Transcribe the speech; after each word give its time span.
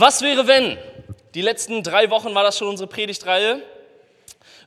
Was 0.00 0.22
wäre, 0.22 0.46
wenn? 0.46 0.78
Die 1.34 1.42
letzten 1.42 1.82
drei 1.82 2.08
Wochen 2.10 2.32
war 2.32 2.44
das 2.44 2.56
schon 2.56 2.68
unsere 2.68 2.86
Predigtreihe. 2.88 3.60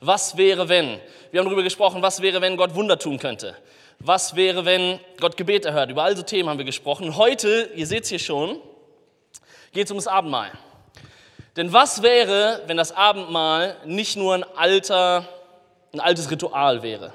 Was 0.02 0.36
wäre, 0.36 0.68
wenn? 0.68 1.00
Wir 1.32 1.40
haben 1.40 1.46
darüber 1.46 1.64
gesprochen, 1.64 2.02
was 2.02 2.22
wäre, 2.22 2.42
wenn 2.42 2.58
Gott 2.58 2.76
Wunder 2.76 3.00
tun 3.00 3.18
könnte. 3.18 3.56
Was 4.00 4.36
wäre, 4.36 4.66
wenn 4.66 5.00
Gott 5.22 5.38
Gebet 5.38 5.64
erhört? 5.64 5.90
Über 5.90 6.04
all 6.04 6.18
so 6.18 6.24
Themen 6.24 6.50
haben 6.50 6.58
wir 6.58 6.66
gesprochen. 6.66 7.16
Heute, 7.16 7.70
ihr 7.76 7.88
seht 7.88 8.04
es 8.04 8.10
hier 8.10 8.20
schon, 8.20 8.60
geht 9.72 9.86
es 9.86 9.92
um 9.92 9.98
das 10.00 10.08
Abendmahl. 10.08 10.52
Denn 11.56 11.72
was 11.72 12.04
wäre, 12.04 12.64
wenn 12.68 12.76
das 12.76 12.92
Abendmahl 12.92 13.78
nicht 13.86 14.18
nur 14.18 14.34
ein, 14.34 14.44
alter, 14.44 15.26
ein 15.94 16.02
altes 16.02 16.30
Ritual 16.30 16.84
wäre? 16.84 17.14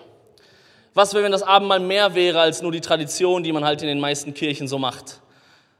Was 0.94 1.12
wäre, 1.12 1.24
wenn 1.24 1.32
das 1.32 1.42
Abendmahl 1.42 1.80
mehr 1.80 2.14
wäre 2.14 2.40
als 2.40 2.62
nur 2.62 2.72
die 2.72 2.80
Tradition, 2.80 3.42
die 3.42 3.52
man 3.52 3.66
halt 3.66 3.82
in 3.82 3.88
den 3.88 4.00
meisten 4.00 4.32
Kirchen 4.32 4.68
so 4.68 4.78
macht? 4.78 5.20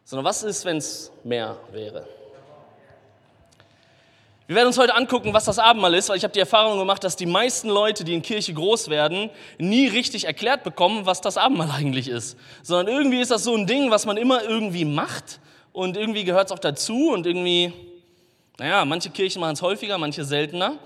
Sondern 0.05 0.27
was 0.27 0.43
ist, 0.43 0.67
wenn 0.67 0.77
es 0.77 1.11
mehr 1.25 1.57
wäre? 1.73 2.07
Wir 4.49 4.55
werden 4.55 4.69
uns 4.69 4.79
heute 4.79 4.95
angucken, 4.95 5.35
was 5.35 5.45
das 5.45 5.59
Abendmahl 5.59 5.93
ist, 5.95 6.09
weil 6.09 6.19
ich 6.19 6.23
habe 6.23 6.33
die 6.33 6.39
Erfahrung 6.39 6.79
gemacht, 6.79 7.03
dass 7.03 7.17
die 7.17 7.27
meisten 7.27 7.69
Leute, 7.69 8.05
die 8.05 8.15
in 8.15 8.23
Kirche 8.23 8.55
groß 8.55 8.89
werden, 8.91 9.29
nie 9.59 9.89
richtig 9.89 10.27
erklärt 10.27 10.63
bekommen, 10.63 11.05
was 11.05 11.21
das 11.21 11.37
Abendmahl 11.37 11.71
eigentlich 11.77 12.07
ist. 12.07 12.39
Sondern 12.63 12.95
irgendwie 12.95 13.21
ist 13.21 13.33
das 13.33 13.43
so 13.43 13.57
ein 13.57 13.67
Ding, 13.67 13.91
was 13.91 14.07
man 14.07 14.17
immer 14.17 14.45
irgendwie 14.45 14.85
macht 14.85 15.41
und 15.73 15.97
irgendwie 15.97 16.23
gehört 16.23 16.47
es 16.47 16.53
auch 16.53 16.61
dazu 16.61 17.11
und 17.11 17.27
irgendwie, 17.27 17.73
naja, 18.59 18.85
manche 18.85 19.11
Kirchen 19.11 19.41
machen 19.41 19.55
es 19.55 19.63
häufiger, 19.63 19.99
manche 19.99 20.25
seltener. 20.25 20.79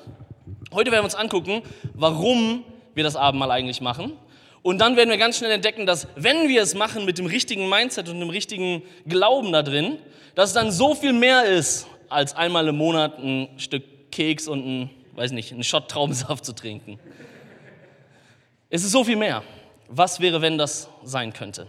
Heute 0.72 0.90
werden 0.90 1.02
wir 1.02 1.04
uns 1.04 1.14
angucken, 1.14 1.60
warum 1.92 2.64
wir 2.94 3.04
das 3.04 3.14
Abendmahl 3.14 3.50
eigentlich 3.50 3.82
machen. 3.82 4.14
Und 4.62 4.78
dann 4.78 4.96
werden 4.96 5.10
wir 5.10 5.18
ganz 5.18 5.36
schnell 5.36 5.50
entdecken, 5.50 5.84
dass 5.84 6.06
wenn 6.16 6.48
wir 6.48 6.62
es 6.62 6.74
machen 6.74 7.04
mit 7.04 7.18
dem 7.18 7.26
richtigen 7.26 7.68
Mindset 7.68 8.08
und 8.08 8.20
dem 8.20 8.30
richtigen 8.30 8.82
Glauben 9.06 9.52
da 9.52 9.62
drin, 9.62 9.98
dass 10.34 10.48
es 10.48 10.54
dann 10.54 10.70
so 10.70 10.94
viel 10.94 11.12
mehr 11.12 11.44
ist 11.44 11.86
als 12.10 12.34
einmal 12.34 12.68
im 12.68 12.76
Monat 12.76 13.18
ein 13.18 13.48
Stück 13.58 14.10
Keks 14.10 14.48
und 14.48 14.66
ein, 14.66 14.90
weiß 15.14 15.32
nicht, 15.32 15.52
einen 15.52 15.64
Shot 15.64 15.88
Traubensaft 15.88 16.44
zu 16.44 16.52
trinken. 16.52 16.98
Es 18.68 18.84
ist 18.84 18.92
so 18.92 19.04
viel 19.04 19.16
mehr. 19.16 19.42
Was 19.88 20.20
wäre, 20.20 20.42
wenn 20.42 20.58
das 20.58 20.88
sein 21.02 21.32
könnte? 21.32 21.66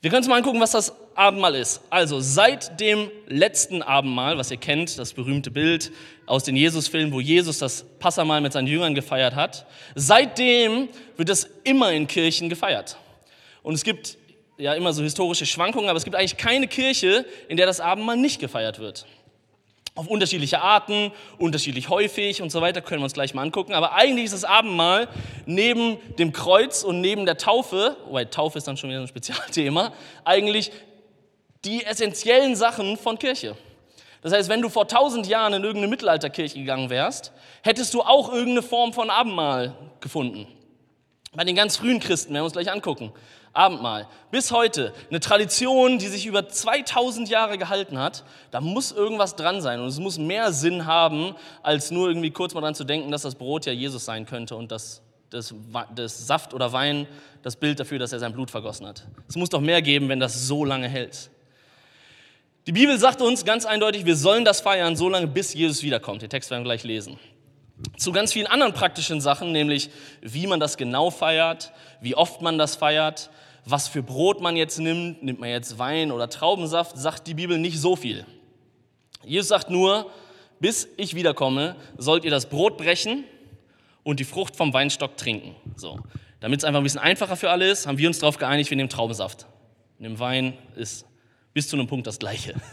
Wir 0.00 0.10
können 0.10 0.18
uns 0.18 0.28
mal 0.28 0.36
angucken, 0.36 0.60
was 0.60 0.72
das 0.72 0.92
Abendmahl 1.14 1.54
ist. 1.54 1.80
Also 1.88 2.20
seit 2.20 2.78
dem 2.78 3.10
letzten 3.26 3.82
Abendmahl, 3.82 4.36
was 4.36 4.50
ihr 4.50 4.58
kennt, 4.58 4.98
das 4.98 5.14
berühmte 5.14 5.50
Bild 5.50 5.92
aus 6.26 6.44
den 6.44 6.56
Jesus-Filmen, 6.56 7.10
wo 7.12 7.20
Jesus 7.20 7.58
das 7.58 7.84
Passamal 7.98 8.40
mit 8.40 8.52
seinen 8.52 8.66
Jüngern 8.66 8.94
gefeiert 8.94 9.34
hat, 9.34 9.66
seitdem 9.94 10.88
wird 11.16 11.30
das 11.30 11.48
immer 11.64 11.90
in 11.92 12.06
Kirchen 12.06 12.50
gefeiert. 12.50 12.98
Und 13.62 13.74
es 13.74 13.82
gibt 13.82 14.18
ja 14.56 14.74
immer 14.74 14.92
so 14.92 15.02
historische 15.02 15.46
Schwankungen, 15.46 15.88
aber 15.88 15.96
es 15.96 16.04
gibt 16.04 16.16
eigentlich 16.16 16.36
keine 16.36 16.68
Kirche, 16.68 17.26
in 17.48 17.56
der 17.56 17.66
das 17.66 17.80
Abendmahl 17.80 18.16
nicht 18.16 18.40
gefeiert 18.40 18.78
wird. 18.78 19.06
Auf 19.96 20.08
unterschiedliche 20.08 20.60
Arten, 20.60 21.12
unterschiedlich 21.38 21.88
häufig 21.88 22.42
und 22.42 22.50
so 22.50 22.60
weiter, 22.60 22.80
können 22.80 23.00
wir 23.00 23.04
uns 23.04 23.12
gleich 23.12 23.32
mal 23.32 23.42
angucken. 23.42 23.74
Aber 23.74 23.92
eigentlich 23.94 24.24
ist 24.24 24.34
das 24.34 24.44
Abendmahl 24.44 25.08
neben 25.46 25.98
dem 26.18 26.32
Kreuz 26.32 26.82
und 26.82 27.00
neben 27.00 27.26
der 27.26 27.36
Taufe, 27.36 27.96
wobei 28.06 28.24
Taufe 28.24 28.58
ist 28.58 28.66
dann 28.66 28.76
schon 28.76 28.90
wieder 28.90 29.00
ein 29.00 29.06
Spezialthema, 29.06 29.92
eigentlich 30.24 30.72
die 31.64 31.84
essentiellen 31.84 32.56
Sachen 32.56 32.96
von 32.96 33.18
Kirche. 33.18 33.56
Das 34.20 34.32
heißt, 34.32 34.48
wenn 34.48 34.62
du 34.62 34.68
vor 34.68 34.88
tausend 34.88 35.26
Jahren 35.26 35.52
in 35.52 35.62
irgendeine 35.62 35.88
Mittelalterkirche 35.88 36.58
gegangen 36.58 36.90
wärst, 36.90 37.30
hättest 37.62 37.94
du 37.94 38.02
auch 38.02 38.32
irgendeine 38.32 38.62
Form 38.62 38.92
von 38.92 39.10
Abendmahl 39.10 39.76
gefunden. 40.00 40.46
Bei 41.34 41.44
den 41.44 41.54
ganz 41.54 41.76
frühen 41.76 42.00
Christen, 42.00 42.32
werden 42.32 42.40
wir 42.40 42.44
uns 42.44 42.52
gleich 42.54 42.72
angucken, 42.72 43.12
Abendmahl. 43.54 44.08
Bis 44.32 44.50
heute 44.50 44.92
eine 45.08 45.20
Tradition, 45.20 45.98
die 45.98 46.08
sich 46.08 46.26
über 46.26 46.48
2000 46.48 47.28
Jahre 47.28 47.56
gehalten 47.56 47.98
hat. 47.98 48.24
Da 48.50 48.60
muss 48.60 48.90
irgendwas 48.90 49.36
dran 49.36 49.62
sein 49.62 49.80
und 49.80 49.86
es 49.86 50.00
muss 50.00 50.18
mehr 50.18 50.52
Sinn 50.52 50.86
haben, 50.86 51.36
als 51.62 51.92
nur 51.92 52.08
irgendwie 52.08 52.32
kurz 52.32 52.52
mal 52.52 52.60
dran 52.60 52.74
zu 52.74 52.84
denken, 52.84 53.10
dass 53.12 53.22
das 53.22 53.36
Brot 53.36 53.64
ja 53.66 53.72
Jesus 53.72 54.04
sein 54.04 54.26
könnte 54.26 54.56
und 54.56 54.72
das, 54.72 55.02
das, 55.30 55.54
das 55.94 56.26
Saft 56.26 56.52
oder 56.52 56.72
Wein 56.72 57.06
das 57.42 57.56
Bild 57.56 57.78
dafür, 57.78 57.98
dass 57.98 58.12
er 58.12 58.18
sein 58.18 58.32
Blut 58.32 58.50
vergossen 58.50 58.86
hat. 58.86 59.06
Es 59.28 59.36
muss 59.36 59.50
doch 59.50 59.60
mehr 59.60 59.82
geben, 59.82 60.08
wenn 60.08 60.18
das 60.18 60.48
so 60.48 60.64
lange 60.64 60.88
hält. 60.88 61.30
Die 62.66 62.72
Bibel 62.72 62.98
sagt 62.98 63.20
uns 63.20 63.44
ganz 63.44 63.66
eindeutig, 63.66 64.06
wir 64.06 64.16
sollen 64.16 64.44
das 64.44 64.62
feiern, 64.62 64.96
so 64.96 65.08
lange 65.08 65.26
bis 65.26 65.52
Jesus 65.52 65.82
wiederkommt. 65.82 66.22
Den 66.22 66.30
Text 66.30 66.50
werden 66.50 66.62
wir 66.62 66.70
gleich 66.70 66.82
lesen. 66.82 67.18
Zu 67.98 68.12
ganz 68.12 68.32
vielen 68.32 68.46
anderen 68.46 68.72
praktischen 68.72 69.20
Sachen, 69.20 69.52
nämlich 69.52 69.90
wie 70.22 70.46
man 70.46 70.60
das 70.60 70.76
genau 70.76 71.10
feiert, 71.10 71.72
wie 72.00 72.14
oft 72.14 72.40
man 72.40 72.56
das 72.56 72.76
feiert, 72.76 73.30
was 73.64 73.88
für 73.88 74.02
Brot 74.02 74.40
man 74.40 74.56
jetzt 74.56 74.78
nimmt, 74.78 75.22
nimmt 75.22 75.40
man 75.40 75.48
jetzt 75.48 75.78
Wein 75.78 76.12
oder 76.12 76.28
Traubensaft, 76.28 76.96
sagt 76.98 77.26
die 77.26 77.34
Bibel 77.34 77.58
nicht 77.58 77.78
so 77.78 77.96
viel. 77.96 78.26
Jesus 79.24 79.48
sagt 79.48 79.70
nur, 79.70 80.10
bis 80.60 80.88
ich 80.96 81.14
wiederkomme, 81.14 81.76
sollt 81.96 82.24
ihr 82.24 82.30
das 82.30 82.46
Brot 82.46 82.76
brechen 82.76 83.24
und 84.02 84.20
die 84.20 84.24
Frucht 84.24 84.56
vom 84.56 84.72
Weinstock 84.72 85.16
trinken. 85.16 85.56
So. 85.76 85.98
Damit 86.40 86.60
es 86.60 86.64
einfach 86.64 86.80
ein 86.80 86.84
bisschen 86.84 87.00
einfacher 87.00 87.36
für 87.36 87.50
alle 87.50 87.70
ist, 87.70 87.86
haben 87.86 87.98
wir 87.98 88.06
uns 88.06 88.18
darauf 88.18 88.36
geeinigt, 88.36 88.70
wir 88.70 88.76
nehmen 88.76 88.90
Traubensaft. 88.90 89.46
Nehmen 89.98 90.18
Wein 90.18 90.58
ist 90.76 91.06
bis 91.54 91.68
zu 91.68 91.76
einem 91.76 91.86
Punkt 91.86 92.06
das 92.06 92.18
Gleiche. 92.18 92.54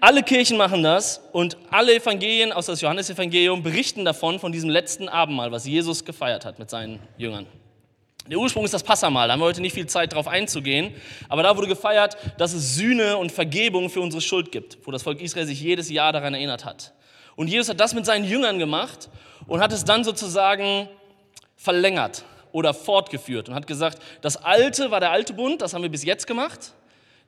Alle 0.00 0.22
Kirchen 0.22 0.56
machen 0.56 0.84
das 0.84 1.20
und 1.32 1.56
alle 1.70 1.96
Evangelien, 1.96 2.52
außer 2.52 2.70
das 2.70 2.80
Johannesevangelium, 2.82 3.64
berichten 3.64 4.04
davon, 4.04 4.38
von 4.38 4.52
diesem 4.52 4.70
letzten 4.70 5.08
Abendmahl, 5.08 5.50
was 5.50 5.66
Jesus 5.66 6.04
gefeiert 6.04 6.44
hat 6.44 6.60
mit 6.60 6.70
seinen 6.70 7.00
Jüngern. 7.16 7.46
Der 8.30 8.38
Ursprung 8.38 8.64
ist 8.64 8.74
das 8.74 8.82
Passamal, 8.82 9.28
da 9.28 9.32
haben 9.32 9.40
wir 9.40 9.46
heute 9.46 9.62
nicht 9.62 9.72
viel 9.72 9.86
Zeit 9.86 10.12
darauf 10.12 10.28
einzugehen, 10.28 10.94
aber 11.30 11.42
da 11.42 11.56
wurde 11.56 11.66
gefeiert, 11.66 12.18
dass 12.36 12.52
es 12.52 12.74
Sühne 12.74 13.16
und 13.16 13.32
Vergebung 13.32 13.88
für 13.88 14.02
unsere 14.02 14.20
Schuld 14.20 14.52
gibt, 14.52 14.76
wo 14.84 14.90
das 14.90 15.02
Volk 15.02 15.22
Israel 15.22 15.46
sich 15.46 15.62
jedes 15.62 15.88
Jahr 15.88 16.12
daran 16.12 16.34
erinnert 16.34 16.66
hat. 16.66 16.92
Und 17.36 17.48
Jesus 17.48 17.70
hat 17.70 17.80
das 17.80 17.94
mit 17.94 18.04
seinen 18.04 18.24
Jüngern 18.24 18.58
gemacht 18.58 19.08
und 19.46 19.60
hat 19.60 19.72
es 19.72 19.84
dann 19.84 20.04
sozusagen 20.04 20.88
verlängert 21.56 22.24
oder 22.52 22.74
fortgeführt 22.74 23.48
und 23.48 23.54
hat 23.54 23.66
gesagt, 23.66 24.02
das 24.20 24.36
Alte 24.36 24.90
war 24.90 25.00
der 25.00 25.10
alte 25.10 25.32
Bund, 25.32 25.62
das 25.62 25.72
haben 25.72 25.82
wir 25.82 25.90
bis 25.90 26.04
jetzt 26.04 26.26
gemacht, 26.26 26.74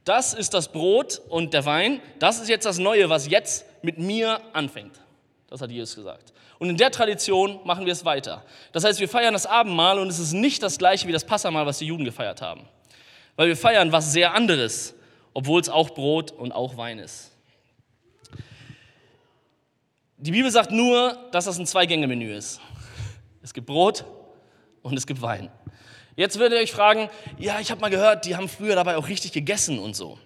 das 0.04 0.34
ist 0.34 0.52
das 0.52 0.70
Brot 0.70 1.22
und 1.28 1.54
der 1.54 1.64
Wein, 1.64 2.00
das 2.18 2.40
ist 2.40 2.48
jetzt 2.48 2.66
das 2.66 2.78
Neue, 2.78 3.08
was 3.08 3.26
jetzt 3.28 3.64
mit 3.82 3.96
mir 3.96 4.40
anfängt. 4.52 5.00
Das 5.48 5.62
hat 5.62 5.70
Jesus 5.70 5.96
gesagt. 5.96 6.32
Und 6.60 6.68
in 6.68 6.76
der 6.76 6.90
Tradition 6.90 7.58
machen 7.64 7.86
wir 7.86 7.92
es 7.94 8.04
weiter. 8.04 8.44
Das 8.72 8.84
heißt, 8.84 9.00
wir 9.00 9.08
feiern 9.08 9.32
das 9.32 9.46
Abendmahl 9.46 9.98
und 9.98 10.08
es 10.08 10.18
ist 10.18 10.34
nicht 10.34 10.62
das 10.62 10.76
gleiche 10.76 11.08
wie 11.08 11.12
das 11.12 11.24
Passamal, 11.24 11.64
was 11.64 11.78
die 11.78 11.86
Juden 11.86 12.04
gefeiert 12.04 12.42
haben. 12.42 12.68
Weil 13.34 13.48
wir 13.48 13.56
feiern 13.56 13.92
was 13.92 14.12
sehr 14.12 14.34
anderes, 14.34 14.94
obwohl 15.32 15.62
es 15.62 15.70
auch 15.70 15.90
Brot 15.90 16.32
und 16.32 16.52
auch 16.52 16.76
Wein 16.76 16.98
ist. 16.98 17.32
Die 20.18 20.32
Bibel 20.32 20.50
sagt 20.50 20.70
nur, 20.70 21.16
dass 21.32 21.46
das 21.46 21.58
ein 21.58 21.64
Zwei-Gänge-Menü 21.64 22.36
ist. 22.36 22.60
Es 23.42 23.54
gibt 23.54 23.66
Brot 23.66 24.04
und 24.82 24.98
es 24.98 25.06
gibt 25.06 25.22
Wein. 25.22 25.50
Jetzt 26.14 26.38
werdet 26.38 26.58
ihr 26.58 26.62
euch 26.62 26.72
fragen, 26.72 27.08
ja, 27.38 27.58
ich 27.58 27.70
habe 27.70 27.80
mal 27.80 27.88
gehört, 27.88 28.26
die 28.26 28.36
haben 28.36 28.50
früher 28.50 28.74
dabei 28.74 28.98
auch 28.98 29.08
richtig 29.08 29.32
gegessen 29.32 29.78
und 29.78 29.96
so. 29.96 30.18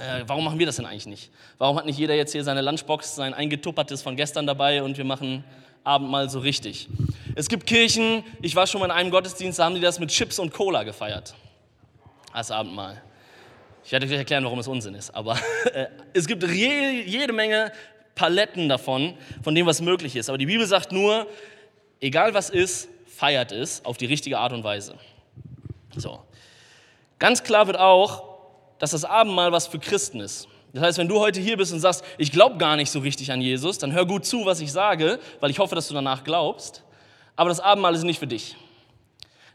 Äh, 0.00 0.24
warum 0.26 0.44
machen 0.44 0.58
wir 0.58 0.64
das 0.64 0.76
denn 0.76 0.86
eigentlich 0.86 1.06
nicht? 1.06 1.30
Warum 1.58 1.76
hat 1.76 1.84
nicht 1.84 1.98
jeder 1.98 2.14
jetzt 2.14 2.32
hier 2.32 2.42
seine 2.42 2.62
Lunchbox, 2.62 3.16
sein 3.16 3.34
eingetuppertes 3.34 4.00
von 4.00 4.16
gestern 4.16 4.46
dabei 4.46 4.82
und 4.82 4.96
wir 4.96 5.04
machen 5.04 5.44
Abendmahl 5.84 6.30
so 6.30 6.38
richtig? 6.38 6.88
Es 7.34 7.48
gibt 7.48 7.66
Kirchen, 7.66 8.24
ich 8.40 8.56
war 8.56 8.66
schon 8.66 8.80
mal 8.80 8.86
in 8.86 8.92
einem 8.92 9.10
Gottesdienst, 9.10 9.58
da 9.58 9.66
haben 9.66 9.74
die 9.74 9.80
das 9.82 10.00
mit 10.00 10.08
Chips 10.08 10.38
und 10.38 10.54
Cola 10.54 10.84
gefeiert. 10.84 11.34
Als 12.32 12.50
Abendmahl. 12.50 13.02
Ich 13.84 13.92
werde 13.92 14.06
euch 14.06 14.12
erklären, 14.12 14.42
warum 14.44 14.58
es 14.58 14.68
Unsinn 14.68 14.94
ist, 14.94 15.14
aber 15.14 15.38
äh, 15.74 15.88
es 16.14 16.26
gibt 16.26 16.44
je, 16.44 17.02
jede 17.04 17.34
Menge 17.34 17.70
Paletten 18.14 18.70
davon, 18.70 19.14
von 19.42 19.54
dem, 19.54 19.66
was 19.66 19.82
möglich 19.82 20.16
ist. 20.16 20.30
Aber 20.30 20.38
die 20.38 20.46
Bibel 20.46 20.66
sagt 20.66 20.92
nur, 20.92 21.26
egal 22.00 22.32
was 22.32 22.48
ist, 22.48 22.88
feiert 23.06 23.52
es 23.52 23.84
auf 23.84 23.98
die 23.98 24.06
richtige 24.06 24.38
Art 24.38 24.54
und 24.54 24.64
Weise. 24.64 24.94
So. 25.94 26.20
Ganz 27.18 27.42
klar 27.42 27.66
wird 27.66 27.78
auch, 27.78 28.29
dass 28.80 28.90
das 28.90 29.04
Abendmahl 29.04 29.52
was 29.52 29.68
für 29.68 29.78
Christen 29.78 30.18
ist. 30.18 30.48
Das 30.72 30.82
heißt, 30.82 30.98
wenn 30.98 31.08
du 31.08 31.20
heute 31.20 31.40
hier 31.40 31.56
bist 31.56 31.72
und 31.72 31.80
sagst, 31.80 32.04
ich 32.18 32.32
glaube 32.32 32.56
gar 32.56 32.76
nicht 32.76 32.90
so 32.90 33.00
richtig 33.00 33.30
an 33.30 33.40
Jesus, 33.40 33.78
dann 33.78 33.92
hör 33.92 34.06
gut 34.06 34.24
zu, 34.24 34.46
was 34.46 34.60
ich 34.60 34.72
sage, 34.72 35.20
weil 35.38 35.50
ich 35.50 35.58
hoffe, 35.58 35.74
dass 35.74 35.86
du 35.88 35.94
danach 35.94 36.24
glaubst. 36.24 36.82
Aber 37.36 37.48
das 37.48 37.60
Abendmahl 37.60 37.94
ist 37.94 38.04
nicht 38.04 38.18
für 38.18 38.26
dich. 38.26 38.56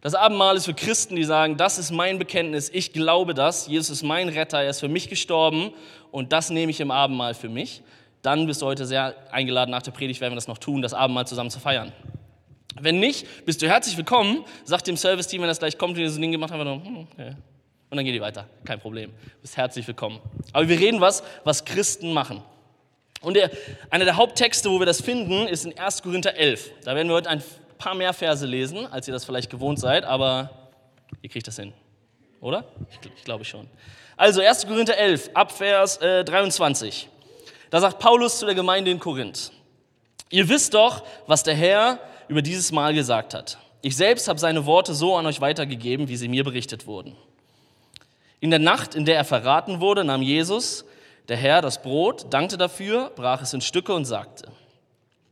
Das 0.02 0.14
Abendmahl 0.14 0.56
ist 0.56 0.66
für 0.66 0.74
Christen, 0.74 1.16
die 1.16 1.24
sagen, 1.24 1.58
das 1.58 1.80
ist 1.80 1.90
mein 1.92 2.20
Bekenntnis, 2.20 2.70
ich 2.72 2.94
glaube 2.94 3.34
das, 3.34 3.68
Jesus 3.68 3.90
ist 3.90 4.04
mein 4.04 4.30
Retter, 4.30 4.62
er 4.62 4.70
ist 4.70 4.80
für 4.80 4.88
mich 4.88 5.10
gestorben 5.10 5.72
und 6.12 6.32
das 6.32 6.52
nehme 6.52 6.70
ich 6.70 6.80
im 6.80 6.92
Abendmahl 6.92 7.34
für 7.34 7.50
mich. 7.50 7.82
Dann 8.22 8.46
bist 8.46 8.62
du 8.62 8.68
heute 8.68 8.86
sehr 8.86 9.16
eingeladen, 9.32 9.72
nach 9.72 9.82
der 9.82 9.92
Predigt 9.92 10.22
werden 10.22 10.34
wir 10.34 10.38
das 10.38 10.48
noch 10.48 10.60
tun, 10.60 10.84
das 10.84 10.94
Abendmahl 10.94 11.26
zusammen 11.26 11.50
zu 11.50 11.60
feiern. 11.60 11.92
Wenn 12.80 13.00
nicht, 13.00 13.46
bist 13.46 13.62
du 13.62 13.68
herzlich 13.68 13.98
willkommen, 13.98 14.44
sagt 14.66 14.86
dem 14.86 14.98
Service-Team, 14.98 15.42
wenn 15.42 15.48
das 15.48 15.60
gleich 15.60 15.78
kommt, 15.78 15.96
wie 15.96 16.02
wir 16.02 16.10
so 16.12 16.20
ein 16.20 16.22
Ding 16.22 16.32
gemacht 16.32 16.52
haben, 16.52 16.64
nur, 16.64 16.84
hm, 16.84 17.08
okay. 17.12 17.36
Und 17.96 18.00
dann 18.00 18.06
geht 18.08 18.16
die 18.16 18.20
weiter. 18.20 18.46
Kein 18.66 18.82
Problem. 18.82 19.12
Du 19.12 19.42
bist 19.42 19.56
herzlich 19.56 19.88
willkommen. 19.88 20.20
Aber 20.52 20.68
wir 20.68 20.78
reden 20.78 21.00
was, 21.00 21.24
was 21.46 21.64
Christen 21.64 22.12
machen. 22.12 22.44
Und 23.22 23.36
der, 23.36 23.50
einer 23.90 24.04
der 24.04 24.18
Haupttexte, 24.18 24.70
wo 24.70 24.80
wir 24.80 24.86
das 24.86 25.00
finden, 25.00 25.48
ist 25.48 25.64
in 25.64 25.80
1. 25.80 26.04
Korinther 26.04 26.36
11. 26.36 26.72
Da 26.84 26.94
werden 26.94 27.08
wir 27.08 27.16
heute 27.16 27.30
ein 27.30 27.42
paar 27.78 27.96
mehr 27.96 28.12
Verse 28.12 28.46
lesen, 28.46 28.86
als 28.92 29.08
ihr 29.08 29.14
das 29.14 29.24
vielleicht 29.24 29.50
gewohnt 29.50 29.80
seid, 29.80 30.04
aber 30.04 30.50
ihr 31.22 31.30
kriegt 31.30 31.48
das 31.48 31.56
hin. 31.56 31.72
Oder? 32.42 32.66
Ich, 32.92 33.10
ich 33.16 33.24
glaube 33.24 33.46
schon. 33.46 33.66
Also 34.18 34.42
1. 34.42 34.68
Korinther 34.68 34.98
11, 34.98 35.30
Abvers 35.34 35.96
äh, 36.02 36.26
23. 36.26 37.08
Da 37.70 37.80
sagt 37.80 38.00
Paulus 38.00 38.40
zu 38.40 38.46
der 38.46 38.56
Gemeinde 38.56 38.92
in 38.92 39.00
Korinth, 39.00 39.54
ihr 40.30 40.50
wisst 40.50 40.74
doch, 40.74 41.06
was 41.28 41.44
der 41.44 41.56
Herr 41.56 42.00
über 42.28 42.42
dieses 42.42 42.74
Mal 42.74 42.94
gesagt 42.94 43.34
hat. 43.34 43.58
Ich 43.82 43.96
selbst 43.96 44.28
habe 44.28 44.38
seine 44.38 44.66
Worte 44.66 44.94
so 44.94 45.16
an 45.16 45.26
euch 45.28 45.40
weitergegeben, 45.40 46.10
wie 46.10 46.18
sie 46.18 46.28
mir 46.28 46.44
berichtet 46.44 46.88
wurden. 46.88 47.16
In 48.46 48.52
der 48.52 48.60
Nacht, 48.60 48.94
in 48.94 49.06
der 49.06 49.16
er 49.16 49.26
verraten 49.26 49.82
wurde, 49.82 50.04
nahm 50.04 50.22
Jesus, 50.22 50.86
der 51.30 51.36
Herr, 51.36 51.64
das 51.64 51.82
Brot, 51.82 52.32
dankte 52.32 52.60
dafür, 52.60 53.12
brach 53.16 53.42
es 53.42 53.56
in 53.56 53.62
Stücke 53.62 53.92
und 53.92 54.06
sagte, 54.06 54.52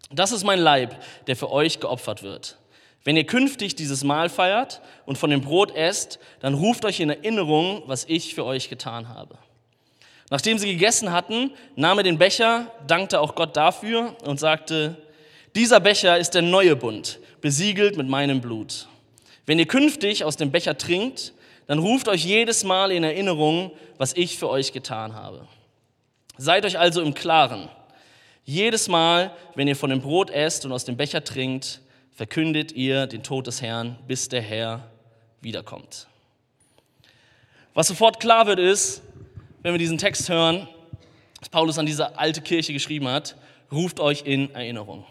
das 0.10 0.32
ist 0.32 0.44
mein 0.44 0.58
Leib, 0.58 0.96
der 1.28 1.36
für 1.36 1.52
euch 1.52 1.80
geopfert 1.80 2.24
wird. 2.24 2.58
Wenn 3.04 3.16
ihr 3.16 3.28
künftig 3.28 3.76
dieses 3.76 4.04
Mahl 4.04 4.30
feiert 4.30 4.82
und 5.06 5.20
von 5.20 5.30
dem 5.30 5.42
Brot 5.42 5.76
esst, 5.76 6.18
dann 6.40 6.56
ruft 6.56 6.86
euch 6.86 7.02
in 7.02 7.12
Erinnerung, 7.12 7.84
was 7.86 8.06
ich 8.06 8.34
für 8.34 8.46
euch 8.46 8.68
getan 8.68 9.10
habe. 9.10 9.38
Nachdem 10.32 10.58
sie 10.58 10.72
gegessen 10.72 11.12
hatten, 11.12 11.52
nahm 11.76 12.00
er 12.00 12.04
den 12.04 12.18
Becher, 12.18 12.72
dankte 12.88 13.20
auch 13.20 13.36
Gott 13.36 13.56
dafür 13.56 14.16
und 14.26 14.40
sagte, 14.40 14.98
dieser 15.56 15.80
Becher 15.80 16.18
ist 16.18 16.32
der 16.32 16.42
neue 16.42 16.76
Bund, 16.76 17.20
besiegelt 17.42 17.96
mit 17.96 18.08
meinem 18.10 18.42
Blut. 18.42 18.88
Wenn 19.46 19.60
ihr 19.60 19.68
künftig 19.68 20.24
aus 20.24 20.36
dem 20.36 20.50
Becher 20.50 20.80
trinkt, 20.80 21.34
dann 21.68 21.80
ruft 21.80 22.08
euch 22.08 22.24
jedes 22.26 22.64
Mal 22.64 22.92
in 22.92 23.04
Erinnerung, 23.04 23.72
was 23.98 24.14
ich 24.16 24.38
für 24.38 24.50
euch 24.50 24.74
getan 24.74 25.14
habe. 25.14 25.48
Seid 26.38 26.66
euch 26.66 26.78
also 26.78 27.02
im 27.02 27.14
Klaren. 27.14 27.70
Jedes 28.46 28.88
Mal, 28.88 29.32
wenn 29.56 29.68
ihr 29.68 29.76
von 29.76 29.90
dem 29.90 30.02
Brot 30.02 30.30
esst 30.30 30.66
und 30.66 30.72
aus 30.72 30.86
dem 30.86 30.98
Becher 30.98 31.24
trinkt, 31.24 31.82
verkündet 32.12 32.72
ihr 32.74 33.08
den 33.08 33.24
Tod 33.24 33.48
des 33.48 33.62
Herrn, 33.62 33.98
bis 34.08 34.30
der 34.30 34.42
Herr 34.42 34.90
wiederkommt. 35.42 36.08
Was 37.74 37.88
sofort 37.88 38.20
klar 38.20 38.46
wird, 38.46 38.60
ist, 38.60 39.02
wenn 39.62 39.74
wir 39.74 39.80
diesen 39.80 39.98
Text 39.98 40.30
hören, 40.30 40.68
dass 41.40 41.50
Paulus 41.50 41.80
an 41.80 41.86
diese 41.86 42.18
alte 42.18 42.42
Kirche 42.42 42.74
geschrieben 42.74 43.08
hat, 43.08 43.36
ruft 43.72 44.00
euch 44.00 44.24
in 44.26 44.54
Erinnerung. 44.54 45.06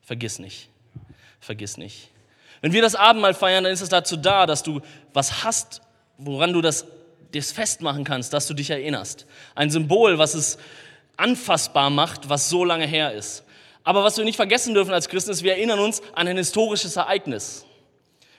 Vergiss 0.00 0.38
nicht. 0.38 0.68
Vergiss 1.40 1.76
nicht. 1.76 2.08
Wenn 2.60 2.72
wir 2.72 2.80
das 2.80 2.94
Abendmahl 2.94 3.34
feiern, 3.34 3.64
dann 3.64 3.72
ist 3.72 3.80
es 3.80 3.88
dazu 3.88 4.16
da, 4.16 4.46
dass 4.46 4.62
du 4.62 4.80
was 5.12 5.44
hast, 5.44 5.82
woran 6.18 6.52
du 6.52 6.60
das, 6.60 6.86
das 7.32 7.52
festmachen 7.52 8.04
kannst, 8.04 8.32
dass 8.32 8.46
du 8.46 8.54
dich 8.54 8.70
erinnerst. 8.70 9.26
Ein 9.54 9.70
Symbol, 9.70 10.18
was 10.18 10.34
es 10.34 10.58
anfassbar 11.16 11.90
macht, 11.90 12.28
was 12.28 12.48
so 12.48 12.64
lange 12.64 12.86
her 12.86 13.12
ist. 13.12 13.44
Aber 13.84 14.04
was 14.04 14.16
wir 14.16 14.24
nicht 14.24 14.36
vergessen 14.36 14.74
dürfen 14.74 14.94
als 14.94 15.08
Christen 15.08 15.30
ist, 15.30 15.42
wir 15.42 15.52
erinnern 15.52 15.78
uns 15.78 16.02
an 16.14 16.28
ein 16.28 16.36
historisches 16.36 16.96
Ereignis. 16.96 17.64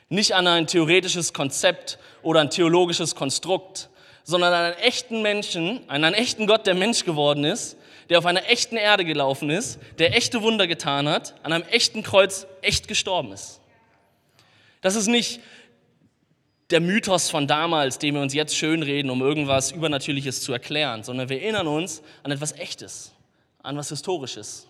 Nicht 0.09 0.33
an 0.33 0.47
ein 0.47 0.67
theoretisches 0.67 1.33
Konzept 1.33 1.97
oder 2.21 2.41
ein 2.41 2.49
theologisches 2.49 3.15
Konstrukt, 3.15 3.89
sondern 4.23 4.53
an 4.53 4.65
einen 4.65 4.77
echten 4.77 5.21
Menschen, 5.21 5.81
an 5.89 6.03
einen 6.03 6.15
echten 6.15 6.47
Gott, 6.47 6.65
der 6.65 6.75
Mensch 6.75 7.03
geworden 7.03 7.43
ist, 7.43 7.77
der 8.09 8.19
auf 8.19 8.25
einer 8.25 8.49
echten 8.49 8.77
Erde 8.77 9.05
gelaufen 9.05 9.49
ist, 9.49 9.79
der 9.99 10.15
echte 10.15 10.41
Wunder 10.41 10.67
getan 10.67 11.09
hat, 11.09 11.35
an 11.43 11.51
einem 11.51 11.65
echten 11.69 12.03
Kreuz 12.03 12.47
echt 12.61 12.87
gestorben 12.87 13.31
ist. 13.31 13.59
Das 14.81 14.95
ist 14.95 15.07
nicht 15.07 15.39
der 16.69 16.79
Mythos 16.79 17.29
von 17.29 17.47
damals, 17.47 17.99
den 17.99 18.15
wir 18.15 18.21
uns 18.21 18.33
jetzt 18.33 18.55
schönreden, 18.55 19.11
um 19.11 19.21
irgendwas 19.21 19.71
Übernatürliches 19.71 20.41
zu 20.41 20.53
erklären, 20.53 21.03
sondern 21.03 21.29
wir 21.29 21.41
erinnern 21.41 21.67
uns 21.67 22.01
an 22.23 22.31
etwas 22.31 22.53
Echtes, 22.53 23.11
an 23.61 23.77
was 23.77 23.89
Historisches. 23.89 24.67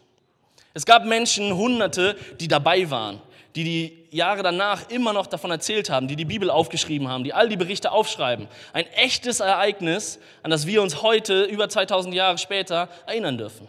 Es 0.73 0.85
gab 0.85 1.05
Menschen, 1.05 1.55
Hunderte, 1.55 2.15
die 2.39 2.47
dabei 2.47 2.89
waren, 2.89 3.21
die 3.55 3.63
die 3.63 4.07
Jahre 4.09 4.41
danach 4.41 4.89
immer 4.89 5.13
noch 5.13 5.27
davon 5.27 5.51
erzählt 5.51 5.89
haben, 5.89 6.07
die 6.07 6.15
die 6.15 6.25
Bibel 6.25 6.49
aufgeschrieben 6.49 7.07
haben, 7.07 7.23
die 7.23 7.33
all 7.33 7.47
die 7.47 7.57
Berichte 7.57 7.91
aufschreiben. 7.91 8.47
Ein 8.73 8.87
echtes 8.93 9.39
Ereignis, 9.39 10.19
an 10.41 10.51
das 10.51 10.65
wir 10.65 10.81
uns 10.81 11.03
heute, 11.03 11.43
über 11.43 11.69
2000 11.69 12.13
Jahre 12.15 12.37
später, 12.39 12.89
erinnern 13.05 13.37
dürfen. 13.37 13.67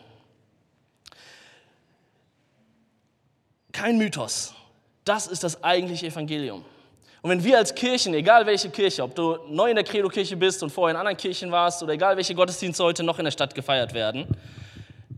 Kein 3.73 3.99
Mythos. 3.99 4.55
Das 5.05 5.27
ist 5.27 5.45
das 5.45 5.63
eigentliche 5.63 6.07
Evangelium. 6.07 6.65
Und 7.25 7.31
wenn 7.31 7.43
wir 7.43 7.57
als 7.57 7.75
Kirchen, 7.75 8.13
egal 8.13 8.45
welche 8.45 8.69
Kirche, 8.69 9.03
ob 9.03 9.15
du 9.15 9.39
neu 9.49 9.71
in 9.71 9.77
der 9.77 9.85
Credo-Kirche 9.85 10.37
bist 10.37 10.63
und 10.63 10.69
vorher 10.69 10.95
in 10.95 10.99
anderen 10.99 11.17
Kirchen 11.17 11.51
warst 11.51 11.83
oder 11.83 11.95
egal 11.95 12.19
welche 12.19 12.35
Gottesdienste 12.35 12.85
heute 12.85 13.03
noch 13.03 13.19
in 13.19 13.25
der 13.25 13.33
Stadt 13.33 13.55
gefeiert 13.55 13.95
werden, 13.95 14.27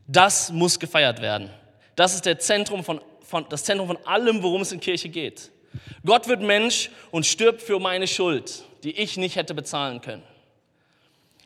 das 0.06 0.52
muss 0.52 0.78
gefeiert 0.78 1.20
werden. 1.20 1.50
Das 1.96 2.14
ist 2.14 2.24
der 2.24 2.38
Zentrum 2.38 2.84
von, 2.84 3.00
von, 3.22 3.44
das 3.48 3.64
Zentrum 3.64 3.88
von 3.88 3.98
allem, 4.06 4.40
worum 4.44 4.60
es 4.60 4.70
in 4.70 4.78
Kirche 4.78 5.08
geht. 5.08 5.50
Gott 6.04 6.28
wird 6.28 6.42
Mensch 6.42 6.90
und 7.10 7.26
stirbt 7.26 7.60
für 7.60 7.80
meine 7.80 8.06
Schuld, 8.06 8.62
die 8.84 8.92
ich 8.92 9.16
nicht 9.16 9.34
hätte 9.34 9.52
bezahlen 9.52 10.00
können. 10.00 10.22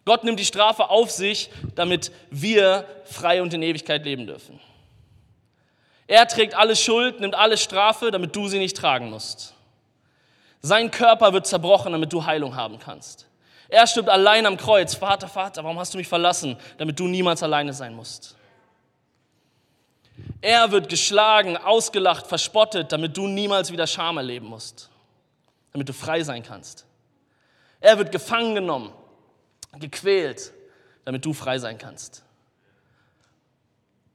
Gott 0.04 0.24
nimmt 0.24 0.40
die 0.40 0.44
Strafe 0.44 0.90
auf 0.90 1.10
sich, 1.10 1.48
damit 1.74 2.12
wir 2.30 2.84
frei 3.06 3.40
und 3.40 3.54
in 3.54 3.62
Ewigkeit 3.62 4.04
leben 4.04 4.26
dürfen. 4.26 4.60
Er 6.06 6.28
trägt 6.28 6.54
alle 6.54 6.76
Schuld, 6.76 7.18
nimmt 7.18 7.34
alle 7.34 7.56
Strafe, 7.56 8.10
damit 8.10 8.36
du 8.36 8.46
sie 8.46 8.58
nicht 8.58 8.76
tragen 8.76 9.08
musst. 9.08 9.54
Sein 10.62 10.90
Körper 10.90 11.32
wird 11.32 11.46
zerbrochen, 11.46 11.92
damit 11.92 12.12
du 12.12 12.24
Heilung 12.24 12.54
haben 12.54 12.78
kannst. 12.78 13.26
Er 13.68 13.86
stirbt 13.86 14.08
allein 14.08 14.46
am 14.46 14.56
Kreuz. 14.56 14.94
Vater, 14.94 15.28
Vater, 15.28 15.64
warum 15.64 15.78
hast 15.78 15.94
du 15.94 15.98
mich 15.98 16.08
verlassen? 16.08 16.56
Damit 16.76 16.98
du 16.98 17.06
niemals 17.06 17.42
alleine 17.42 17.72
sein 17.72 17.94
musst. 17.94 18.36
Er 20.42 20.70
wird 20.72 20.88
geschlagen, 20.88 21.56
ausgelacht, 21.56 22.26
verspottet, 22.26 22.92
damit 22.92 23.16
du 23.16 23.26
niemals 23.26 23.70
wieder 23.72 23.86
Scham 23.86 24.16
erleben 24.16 24.46
musst, 24.46 24.90
damit 25.72 25.88
du 25.88 25.92
frei 25.92 26.22
sein 26.22 26.42
kannst. 26.42 26.86
Er 27.80 27.96
wird 27.98 28.12
gefangen 28.12 28.54
genommen, 28.54 28.92
gequält, 29.78 30.52
damit 31.04 31.24
du 31.24 31.32
frei 31.32 31.58
sein 31.58 31.78
kannst. 31.78 32.22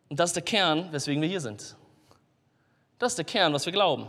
Und 0.10 0.20
das 0.20 0.32
ist 0.32 0.36
der 0.36 0.44
Kern, 0.44 0.92
weswegen 0.92 1.22
wir 1.22 1.30
hier 1.30 1.42
sind. 1.42 1.76
Das 3.00 3.14
ist 3.14 3.18
der 3.18 3.26
Kern, 3.26 3.54
was 3.54 3.66
wir 3.66 3.74
glauben. 3.74 4.08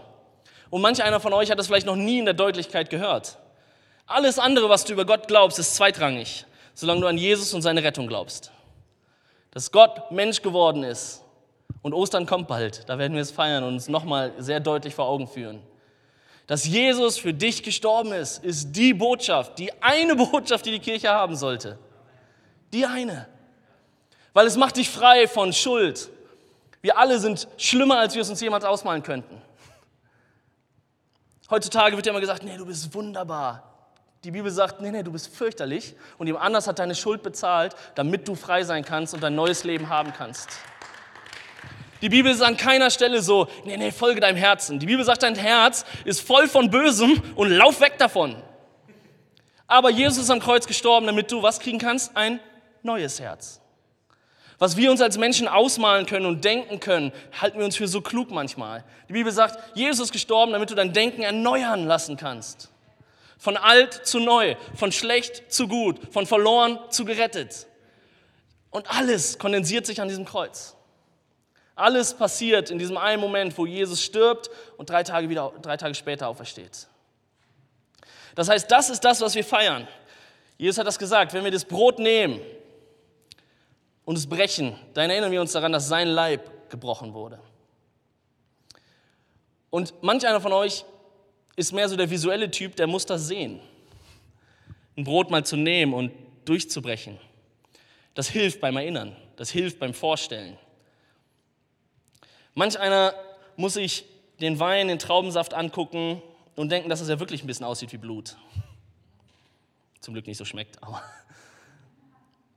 Und 0.70 0.82
manch 0.82 1.02
einer 1.02 1.20
von 1.20 1.32
euch 1.32 1.50
hat 1.50 1.58
das 1.58 1.66
vielleicht 1.68 1.86
noch 1.86 1.96
nie 1.96 2.18
in 2.18 2.24
der 2.24 2.34
Deutlichkeit 2.34 2.90
gehört. 2.90 3.38
Alles 4.06 4.38
andere, 4.38 4.68
was 4.68 4.84
du 4.84 4.92
über 4.92 5.04
Gott 5.04 5.28
glaubst, 5.28 5.58
ist 5.58 5.74
zweitrangig, 5.74 6.44
solange 6.74 7.00
du 7.00 7.06
an 7.06 7.18
Jesus 7.18 7.52
und 7.54 7.62
seine 7.62 7.82
Rettung 7.82 8.06
glaubst. 8.06 8.52
Dass 9.50 9.72
Gott 9.72 10.10
Mensch 10.10 10.42
geworden 10.42 10.82
ist 10.84 11.22
und 11.82 11.94
Ostern 11.94 12.26
kommt 12.26 12.48
bald, 12.48 12.88
da 12.88 12.98
werden 12.98 13.14
wir 13.14 13.22
es 13.22 13.30
feiern 13.30 13.64
und 13.64 13.74
uns 13.74 13.88
nochmal 13.88 14.32
sehr 14.38 14.60
deutlich 14.60 14.94
vor 14.94 15.06
Augen 15.06 15.26
führen. 15.26 15.62
Dass 16.46 16.64
Jesus 16.64 17.19
für 17.19 17.34
dich 17.34 17.62
gestorben 17.62 18.12
ist, 18.12 18.44
ist 18.44 18.72
die 18.72 18.94
Botschaft, 18.94 19.58
die 19.58 19.70
eine 19.82 20.14
Botschaft, 20.16 20.66
die 20.66 20.72
die 20.72 20.80
Kirche 20.80 21.08
haben 21.08 21.34
sollte. 21.34 21.78
Die 22.72 22.86
eine. 22.86 23.26
Weil 24.32 24.46
es 24.46 24.56
macht 24.56 24.76
dich 24.76 24.88
frei 24.88 25.26
von 25.26 25.52
Schuld. 25.52 26.10
Wir 26.82 26.98
alle 26.98 27.19
sind 27.19 27.48
schlimmer, 27.56 27.98
als 27.98 28.14
wir 28.14 28.22
es 28.22 28.31
uns 28.31 28.41
jemals 28.41 28.64
ausmalen 28.64 29.02
könnten. 29.02 29.43
Heutzutage 31.50 31.96
wird 31.96 32.06
ja 32.06 32.10
immer 32.10 32.20
gesagt, 32.20 32.43
nee, 32.43 32.56
du 32.56 32.67
bist 32.67 32.93
wunderbar. 32.94 33.62
Die 34.24 34.32
Bibel 34.32 34.50
sagt, 34.50 34.81
nee, 34.81 34.91
nee, 34.91 35.03
du 35.03 35.12
bist 35.12 35.34
fürchterlich 35.34 35.94
und 36.19 36.26
jemand 36.26 36.44
anders 36.44 36.67
hat 36.67 36.79
deine 36.79 36.94
Schuld 36.94 37.22
bezahlt, 37.22 37.76
damit 37.94 38.26
du 38.26 38.34
frei 38.34 38.65
sein 38.65 38.84
kannst 38.84 39.15
und 39.15 39.22
dein 39.22 39.34
neues 39.34 39.62
Leben 39.62 39.88
haben 39.88 40.12
kannst. 40.12 40.48
Die 42.03 42.08
Bibel 42.08 42.32
ist 42.32 42.43
an 42.43 42.56
keiner 42.56 42.91
Stelle 42.91 43.22
so, 43.22 43.48
nee, 43.65 43.76
nee, 43.76 43.93
folge 43.93 44.20
deinem 44.20 44.36
Herzen. 44.36 44.79
Die 44.79 44.86
Bibel 44.86 45.05
sagt, 45.05 45.22
dein 45.22 45.36
Herz 45.36 45.84
ist 46.05 46.20
voll 46.20 46.48
von 46.48 46.70
Bösem 46.70 47.22
und 47.36 47.50
lauf 47.50 47.81
weg 47.81 47.98
davon. 47.98 48.36
Aber 49.67 49.91
Jesus 49.91 50.24
ist 50.24 50.31
am 50.31 50.41
Kreuz 50.41 50.67
gestorben, 50.67 51.06
damit 51.06 51.31
du 51.31 51.43
was 51.43 51.60
kriegen 51.60 51.79
kannst? 51.79 52.17
Ein 52.17 52.41
neues 52.82 53.20
Herz. 53.20 53.60
Was 54.58 54.77
wir 54.77 54.91
uns 54.91 55.03
als 55.03 55.19
Menschen 55.19 55.48
ausmalen 55.48 56.06
können 56.06 56.25
und 56.25 56.44
denken 56.44 56.81
können, 56.81 57.13
halten 57.41 57.58
wir 57.58 57.67
uns 57.67 57.77
für 57.77 57.89
so 57.89 58.01
klug 58.01 58.31
manchmal. 58.31 58.84
Die 59.08 59.13
Bibel 59.13 59.31
sagt, 59.31 59.58
Jesus 59.77 60.06
ist 60.06 60.13
gestorben, 60.13 60.53
damit 60.53 60.70
du 60.70 60.75
dein 60.75 60.93
Denken 60.94 61.22
erneuern 61.22 61.86
lassen 61.86 62.17
kannst. 62.17 62.70
Von 63.39 63.58
alt 63.58 63.93
zu 64.06 64.19
neu, 64.19 64.56
von 64.75 64.93
schlecht 64.93 65.53
zu 65.53 65.69
gut, 65.69 66.01
von 66.10 66.27
verloren 66.27 66.79
zu 66.89 67.05
gerettet. 67.05 67.67
Und 68.70 68.91
alles 68.91 69.39
kondensiert 69.39 69.84
sich 69.84 70.01
an 70.01 70.08
diesem 70.08 70.25
Kreuz. 70.25 70.75
Alles 71.75 72.15
passiert 72.15 72.70
in 72.70 72.79
diesem 72.79 72.96
einen 72.96 73.20
Moment, 73.20 73.56
wo 73.58 73.67
Jesus 73.67 74.03
stirbt 74.03 74.48
und 74.79 74.89
drei 74.89 75.03
Tage, 75.03 75.29
wieder, 75.29 75.53
drei 75.60 75.77
Tage 75.77 75.94
später 75.94 76.29
aufersteht. 76.29 76.89
Das 78.34 78.48
heißt, 78.48 78.70
das 78.70 78.89
ist 78.89 79.05
das, 79.05 79.20
was 79.20 79.34
wir 79.34 79.44
feiern. 79.44 79.86
Jesus 80.56 80.79
hat 80.79 80.86
das 80.86 80.98
gesagt, 80.98 81.34
wenn 81.34 81.44
wir 81.44 81.51
das 81.51 81.67
Brot 81.67 81.98
nehmen 81.98 82.41
und 84.06 84.17
es 84.17 84.27
brechen, 84.27 84.75
dann 84.94 85.10
erinnern 85.10 85.32
wir 85.32 85.43
uns 85.43 85.53
daran, 85.53 85.72
dass 85.72 85.89
sein 85.89 86.08
Leib 86.08 86.70
gebrochen 86.70 87.13
wurde. 87.13 87.39
Und 89.69 89.93
manch 90.01 90.27
einer 90.27 90.41
von 90.41 90.53
euch 90.53 90.86
ist 91.56 91.72
mehr 91.72 91.89
so 91.89 91.96
der 91.96 92.08
visuelle 92.08 92.51
Typ, 92.51 92.77
der 92.77 92.86
muss 92.86 93.05
das 93.05 93.27
sehen. 93.27 93.60
Ein 94.96 95.05
Brot 95.05 95.31
mal 95.31 95.44
zu 95.44 95.56
nehmen 95.56 95.93
und 95.93 96.13
durchzubrechen. 96.46 97.19
Das 98.15 98.29
hilft 98.29 98.60
beim 98.60 98.77
Erinnern, 98.77 99.15
das 99.36 99.51
hilft 99.51 99.79
beim 99.81 99.93
Vorstellen. 99.93 100.56
Manch 102.55 102.79
einer 102.79 103.13
muss 103.56 103.75
sich 103.75 104.05
den 104.41 104.58
Wein, 104.60 104.89
den 104.89 104.98
Traubensaft 104.98 105.53
angucken 105.53 106.22
und 106.55 106.70
denken, 106.70 106.89
dass 106.89 107.01
es 107.01 107.08
ja 107.08 107.19
wirklich 107.19 107.43
ein 107.43 107.46
bisschen 107.46 107.67
aussieht 107.67 107.93
wie 107.93 107.98
Blut. 107.98 108.36
zum 110.01 110.15
Glück 110.15 110.29
nicht 110.29 110.39
so 110.39 110.44
schmeckt, 110.44 110.81
aber 110.82 111.03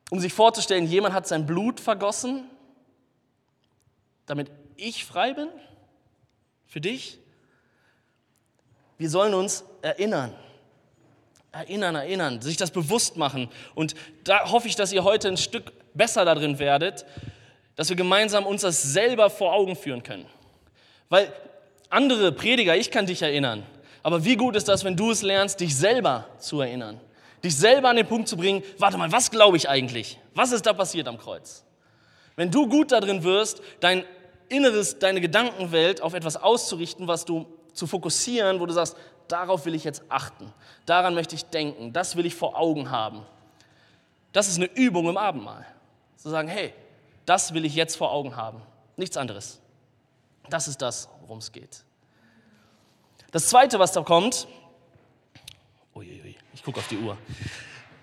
um 0.10 0.20
sich 0.20 0.34
vorzustellen, 0.34 0.88
jemand 0.88 1.14
hat 1.14 1.28
sein 1.28 1.46
Blut 1.46 1.80
vergossen, 1.80 2.46
damit 4.26 4.52
ich 4.76 5.06
frei 5.06 5.34
bin, 5.34 5.50
für 6.66 6.82
dich. 6.82 7.20
Wir 8.98 9.10
sollen 9.10 9.34
uns 9.34 9.64
erinnern, 9.82 10.34
erinnern, 11.52 11.96
erinnern, 11.96 12.42
sich 12.42 12.58
das 12.58 12.72
bewusst 12.72 13.18
machen. 13.18 13.50
Und 13.76 13.96
da 14.24 14.52
hoffe 14.52 14.68
ich, 14.68 14.76
dass 14.76 14.92
ihr 14.92 15.04
heute 15.04 15.28
ein 15.30 15.38
Stück 15.38 15.72
besser 15.94 16.26
darin 16.26 16.60
werdet, 16.60 17.06
dass 17.76 17.90
wir 17.90 17.96
gemeinsam 17.96 18.46
uns 18.46 18.62
das 18.62 18.82
selber 18.82 19.30
vor 19.30 19.54
Augen 19.54 19.76
führen 19.76 20.04
können. 20.04 20.26
Weil 21.10 21.34
andere 21.90 22.32
Prediger, 22.32 22.76
ich 22.76 22.92
kann 22.92 23.06
dich 23.06 23.22
erinnern, 23.22 23.66
aber 24.04 24.24
wie 24.26 24.36
gut 24.36 24.56
ist 24.56 24.68
das, 24.68 24.84
wenn 24.84 24.96
du 24.96 25.12
es 25.12 25.22
lernst, 25.22 25.60
dich 25.60 25.76
selber 25.76 26.28
zu 26.38 26.62
erinnern? 26.62 27.00
Dich 27.44 27.56
selber 27.56 27.90
an 27.90 27.96
den 27.96 28.08
Punkt 28.08 28.28
zu 28.28 28.36
bringen, 28.36 28.64
warte 28.78 28.98
mal, 28.98 29.12
was 29.12 29.32
glaube 29.32 29.58
ich 29.58 29.70
eigentlich? 29.70 30.20
Was 30.34 30.52
ist 30.52 30.66
da 30.66 30.74
passiert 30.74 31.08
am 31.08 31.18
Kreuz? 31.18 31.64
Wenn 32.36 32.52
du 32.52 32.68
gut 32.68 32.92
darin 32.92 33.24
wirst, 33.24 33.62
dein 33.80 34.04
Inneres, 34.50 35.00
deine 35.00 35.22
Gedankenwelt 35.22 36.02
auf 36.02 36.14
etwas 36.14 36.38
auszurichten, 36.38 37.08
was 37.08 37.26
du 37.26 37.46
zu 37.74 37.88
fokussieren, 37.88 38.60
wo 38.60 38.66
du 38.66 38.74
sagst, 38.74 38.98
darauf 39.28 39.66
will 39.66 39.76
ich 39.76 39.84
jetzt 39.84 40.04
achten, 40.10 40.52
daran 40.86 41.14
möchte 41.14 41.36
ich 41.36 41.46
denken, 41.46 41.94
das 41.94 42.16
will 42.16 42.26
ich 42.26 42.36
vor 42.36 42.58
Augen 42.58 42.92
haben. 42.92 43.26
Das 44.32 44.48
ist 44.48 44.58
eine 44.58 44.66
Übung 44.66 45.08
im 45.08 45.18
Abendmahl. 45.18 45.66
Zu 46.18 46.30
sagen, 46.30 46.48
hey, 46.48 46.74
das 47.26 47.54
will 47.54 47.64
ich 47.66 47.76
jetzt 47.76 47.96
vor 47.96 48.12
Augen 48.12 48.36
haben, 48.36 48.62
nichts 48.98 49.18
anderes. 49.18 49.62
Das 50.50 50.68
ist 50.68 50.82
das, 50.82 51.10
worum 51.22 51.38
es 51.38 51.52
geht. 51.52 51.84
Das 53.32 53.48
Zweite, 53.48 53.78
was 53.78 53.92
da 53.92 54.02
kommt, 54.02 54.48
uiuiui, 55.96 56.29
ich 56.60 56.66
gucke 56.66 56.80
auf 56.80 56.90
die 56.90 56.98
Uhr. 56.98 57.18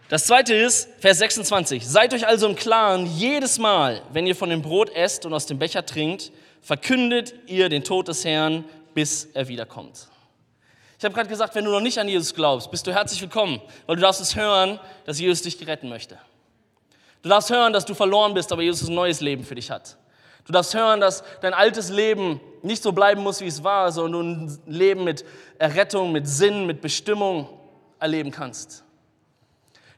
Das 0.08 0.24
Zweite 0.24 0.54
ist, 0.54 0.88
Vers 1.00 1.18
26, 1.18 1.86
seid 1.86 2.14
euch 2.14 2.26
also 2.26 2.48
im 2.48 2.56
Klaren, 2.56 3.04
jedes 3.04 3.58
Mal, 3.58 4.00
wenn 4.14 4.26
ihr 4.26 4.34
von 4.34 4.48
dem 4.48 4.62
Brot 4.62 4.88
esst 4.94 5.26
und 5.26 5.34
aus 5.34 5.44
dem 5.44 5.58
Becher 5.58 5.84
trinkt, 5.84 6.32
verkündet 6.62 7.34
ihr 7.48 7.68
den 7.68 7.84
Tod 7.84 8.08
des 8.08 8.24
Herrn, 8.24 8.64
bis 8.94 9.26
er 9.34 9.48
wiederkommt. 9.48 10.08
Ich 10.98 11.04
habe 11.04 11.14
gerade 11.14 11.28
gesagt, 11.28 11.54
wenn 11.54 11.66
du 11.66 11.70
noch 11.70 11.82
nicht 11.82 11.98
an 11.98 12.08
Jesus 12.08 12.32
glaubst, 12.32 12.70
bist 12.70 12.86
du 12.86 12.94
herzlich 12.94 13.20
willkommen, 13.20 13.60
weil 13.84 13.96
du 13.96 14.02
darfst 14.02 14.22
es 14.22 14.34
hören, 14.34 14.80
dass 15.04 15.20
Jesus 15.20 15.42
dich 15.42 15.66
retten 15.66 15.90
möchte. 15.90 16.18
Du 17.20 17.28
darfst 17.28 17.50
hören, 17.50 17.74
dass 17.74 17.84
du 17.84 17.92
verloren 17.92 18.32
bist, 18.32 18.50
aber 18.52 18.62
Jesus 18.62 18.88
ein 18.88 18.94
neues 18.94 19.20
Leben 19.20 19.44
für 19.44 19.54
dich 19.54 19.70
hat. 19.70 19.98
Du 20.46 20.52
darfst 20.54 20.72
hören, 20.72 21.00
dass 21.00 21.24
dein 21.42 21.52
altes 21.52 21.90
Leben 21.90 22.40
nicht 22.62 22.82
so 22.82 22.92
bleiben 22.92 23.22
muss, 23.22 23.42
wie 23.42 23.48
es 23.48 23.62
war, 23.62 23.92
sondern 23.92 24.46
ein 24.46 24.58
Leben 24.66 25.04
mit 25.04 25.26
Errettung, 25.58 26.10
mit 26.12 26.26
Sinn, 26.26 26.64
mit 26.64 26.80
Bestimmung 26.80 27.50
erleben 28.06 28.30
kannst. 28.30 28.84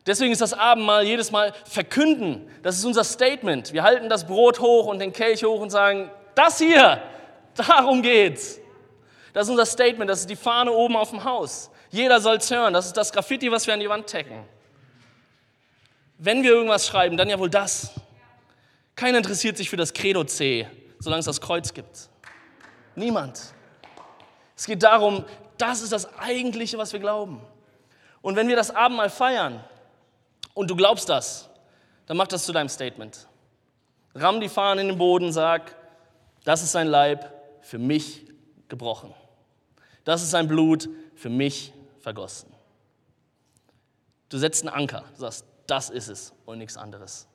Deswegen 0.06 0.32
ist 0.32 0.40
das 0.40 0.54
Abendmahl 0.54 1.04
jedes 1.04 1.30
Mal 1.30 1.52
verkünden. 1.64 2.48
Das 2.62 2.78
ist 2.78 2.84
unser 2.84 3.04
Statement. 3.04 3.72
Wir 3.74 3.82
halten 3.82 4.08
das 4.08 4.26
Brot 4.26 4.58
hoch 4.58 4.86
und 4.86 4.98
den 4.98 5.12
Kelch 5.12 5.44
hoch 5.44 5.60
und 5.60 5.70
sagen, 5.70 6.10
das 6.34 6.58
hier, 6.58 7.02
darum 7.54 8.00
geht's. 8.00 8.58
Das 9.34 9.44
ist 9.44 9.50
unser 9.50 9.66
Statement, 9.66 10.10
das 10.10 10.20
ist 10.20 10.30
die 10.30 10.36
Fahne 10.36 10.72
oben 10.72 10.96
auf 10.96 11.10
dem 11.10 11.22
Haus. 11.24 11.70
Jeder 11.90 12.20
soll 12.20 12.36
es 12.36 12.50
hören. 12.50 12.72
Das 12.72 12.86
ist 12.86 12.96
das 12.96 13.12
Graffiti, 13.12 13.50
was 13.52 13.66
wir 13.66 13.74
an 13.74 13.80
die 13.80 13.88
Wand 13.88 14.08
tacken. 14.08 14.44
Wenn 16.16 16.42
wir 16.42 16.50
irgendwas 16.50 16.86
schreiben, 16.86 17.16
dann 17.16 17.28
ja 17.28 17.38
wohl 17.38 17.50
das. 17.50 17.92
Keiner 18.96 19.18
interessiert 19.18 19.56
sich 19.56 19.70
für 19.70 19.76
das 19.76 19.92
Credo 19.92 20.24
C, 20.24 20.66
solange 20.98 21.20
es 21.20 21.26
das 21.26 21.40
Kreuz 21.40 21.72
gibt. 21.72 22.08
Niemand. 22.96 23.40
Es 24.56 24.66
geht 24.66 24.82
darum, 24.82 25.24
das 25.56 25.82
ist 25.82 25.92
das 25.92 26.18
Eigentliche, 26.18 26.78
was 26.78 26.92
wir 26.92 27.00
glauben. 27.00 27.40
Und 28.22 28.36
wenn 28.36 28.48
wir 28.48 28.56
das 28.56 28.70
Abendmahl 28.70 29.10
feiern 29.10 29.62
und 30.54 30.70
du 30.70 30.76
glaubst 30.76 31.08
das, 31.08 31.48
dann 32.06 32.16
mach 32.16 32.26
das 32.26 32.44
zu 32.44 32.52
deinem 32.52 32.68
Statement. 32.68 33.28
Ramm 34.14 34.40
die 34.40 34.48
Fahne 34.48 34.80
in 34.80 34.88
den 34.88 34.98
Boden, 34.98 35.32
sag, 35.32 35.76
das 36.44 36.62
ist 36.62 36.72
sein 36.72 36.88
Leib 36.88 37.32
für 37.62 37.78
mich 37.78 38.26
gebrochen. 38.68 39.14
Das 40.04 40.22
ist 40.22 40.30
sein 40.30 40.48
Blut 40.48 40.88
für 41.14 41.28
mich 41.28 41.72
vergossen. 42.00 42.52
Du 44.28 44.38
setzt 44.38 44.66
einen 44.66 44.74
Anker, 44.74 45.04
du 45.14 45.20
sagst, 45.20 45.44
das 45.66 45.90
ist 45.90 46.08
es 46.08 46.32
und 46.46 46.58
nichts 46.58 46.76
anderes. 46.76 47.28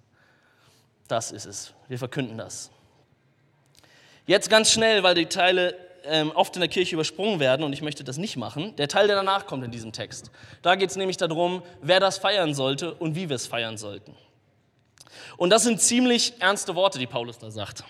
Das 1.07 1.31
ist 1.31 1.45
es. 1.45 1.73
Wir 1.87 1.99
verkünden 1.99 2.37
das. 2.37 2.71
Jetzt 4.25 4.49
ganz 4.49 4.71
schnell, 4.71 5.03
weil 5.03 5.15
die 5.15 5.27
Teile 5.27 5.75
ähm, 6.05 6.31
oft 6.31 6.55
in 6.55 6.62
der 6.62 6.69
Kirche 6.69 6.95
übersprungen 6.95 7.39
werden 7.39 7.63
und 7.63 7.74
ich 7.74 7.81
möchte 7.81 8.03
das 8.03 8.17
nicht 8.17 8.38
machen. 8.38 8.75
Der 8.77 8.88
Teil, 8.88 9.07
der 9.07 9.15
danach 9.15 9.45
kommt 9.45 9.63
in 9.63 9.72
diesem 9.72 9.91
Text. 9.91 10.31
Da 10.62 10.75
geht 10.75 10.89
es 10.89 10.95
nämlich 10.95 11.17
darum, 11.17 11.63
wer 11.81 12.00
das 12.00 12.17
feiern 12.17 12.53
sollte 12.53 12.93
und 12.93 13.15
wie 13.15 13.29
wir 13.29 13.36
es 13.36 13.48
feiern 13.48 13.77
sollten. 13.77 14.15
Und 15.38 15.50
das 15.50 15.63
sind 15.63 15.81
ziemlich 15.81 16.33
ernste 16.39 16.75
Worte, 16.75 17.00
die 17.00 17.07
Paulus 17.07 17.38
da 17.39 17.51
sagt. 17.51 17.83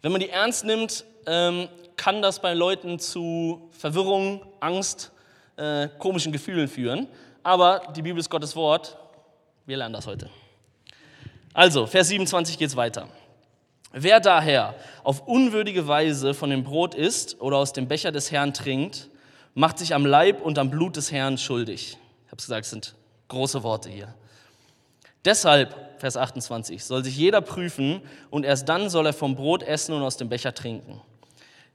Wenn 0.00 0.12
man 0.12 0.20
die 0.20 0.30
ernst 0.30 0.64
nimmt, 0.64 1.04
ähm, 1.26 1.68
kann 1.96 2.22
das 2.22 2.40
bei 2.40 2.54
Leuten 2.54 2.98
zu 2.98 3.68
Verwirrung, 3.78 4.44
Angst, 4.60 5.12
äh, 5.56 5.88
komischen 5.98 6.32
Gefühlen 6.32 6.68
führen. 6.68 7.06
Aber 7.42 7.92
die 7.94 8.02
Bibel 8.02 8.18
ist 8.18 8.30
Gottes 8.30 8.56
Wort 8.56 8.96
wir 9.64 9.76
lernen 9.76 9.92
das 9.92 10.06
heute. 10.06 10.28
Also, 11.54 11.86
Vers 11.86 12.08
27 12.08 12.58
geht 12.58 12.68
es 12.68 12.76
weiter. 12.76 13.08
Wer 13.92 14.20
daher 14.20 14.74
auf 15.04 15.26
unwürdige 15.26 15.86
Weise 15.86 16.32
von 16.32 16.50
dem 16.50 16.64
Brot 16.64 16.94
isst 16.94 17.40
oder 17.40 17.58
aus 17.58 17.72
dem 17.72 17.88
Becher 17.88 18.10
des 18.10 18.32
Herrn 18.32 18.54
trinkt, 18.54 19.10
macht 19.54 19.78
sich 19.78 19.94
am 19.94 20.06
Leib 20.06 20.40
und 20.40 20.58
am 20.58 20.70
Blut 20.70 20.96
des 20.96 21.12
Herrn 21.12 21.36
schuldig. 21.36 21.98
Ich 22.24 22.26
habe 22.28 22.38
es 22.38 22.44
gesagt, 22.44 22.64
es 22.64 22.70
sind 22.70 22.94
große 23.28 23.62
Worte 23.62 23.90
hier. 23.90 24.14
Deshalb, 25.24 25.76
Vers 25.98 26.16
28, 26.16 26.82
soll 26.82 27.04
sich 27.04 27.16
jeder 27.16 27.42
prüfen 27.42 28.00
und 28.30 28.44
erst 28.44 28.68
dann 28.68 28.88
soll 28.88 29.06
er 29.06 29.12
vom 29.12 29.36
Brot 29.36 29.62
essen 29.62 29.94
und 29.94 30.02
aus 30.02 30.16
dem 30.16 30.28
Becher 30.28 30.54
trinken. 30.54 31.00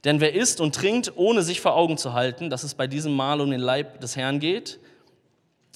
Denn 0.03 0.19
wer 0.19 0.33
isst 0.33 0.59
und 0.59 0.75
trinkt, 0.75 1.13
ohne 1.15 1.43
sich 1.43 1.61
vor 1.61 1.75
Augen 1.75 1.97
zu 1.97 2.13
halten, 2.13 2.49
dass 2.49 2.63
es 2.63 2.73
bei 2.73 2.87
diesem 2.87 3.13
Mahl 3.13 3.41
um 3.41 3.51
den 3.51 3.59
Leib 3.59 4.01
des 4.01 4.15
Herrn 4.15 4.39
geht, 4.39 4.79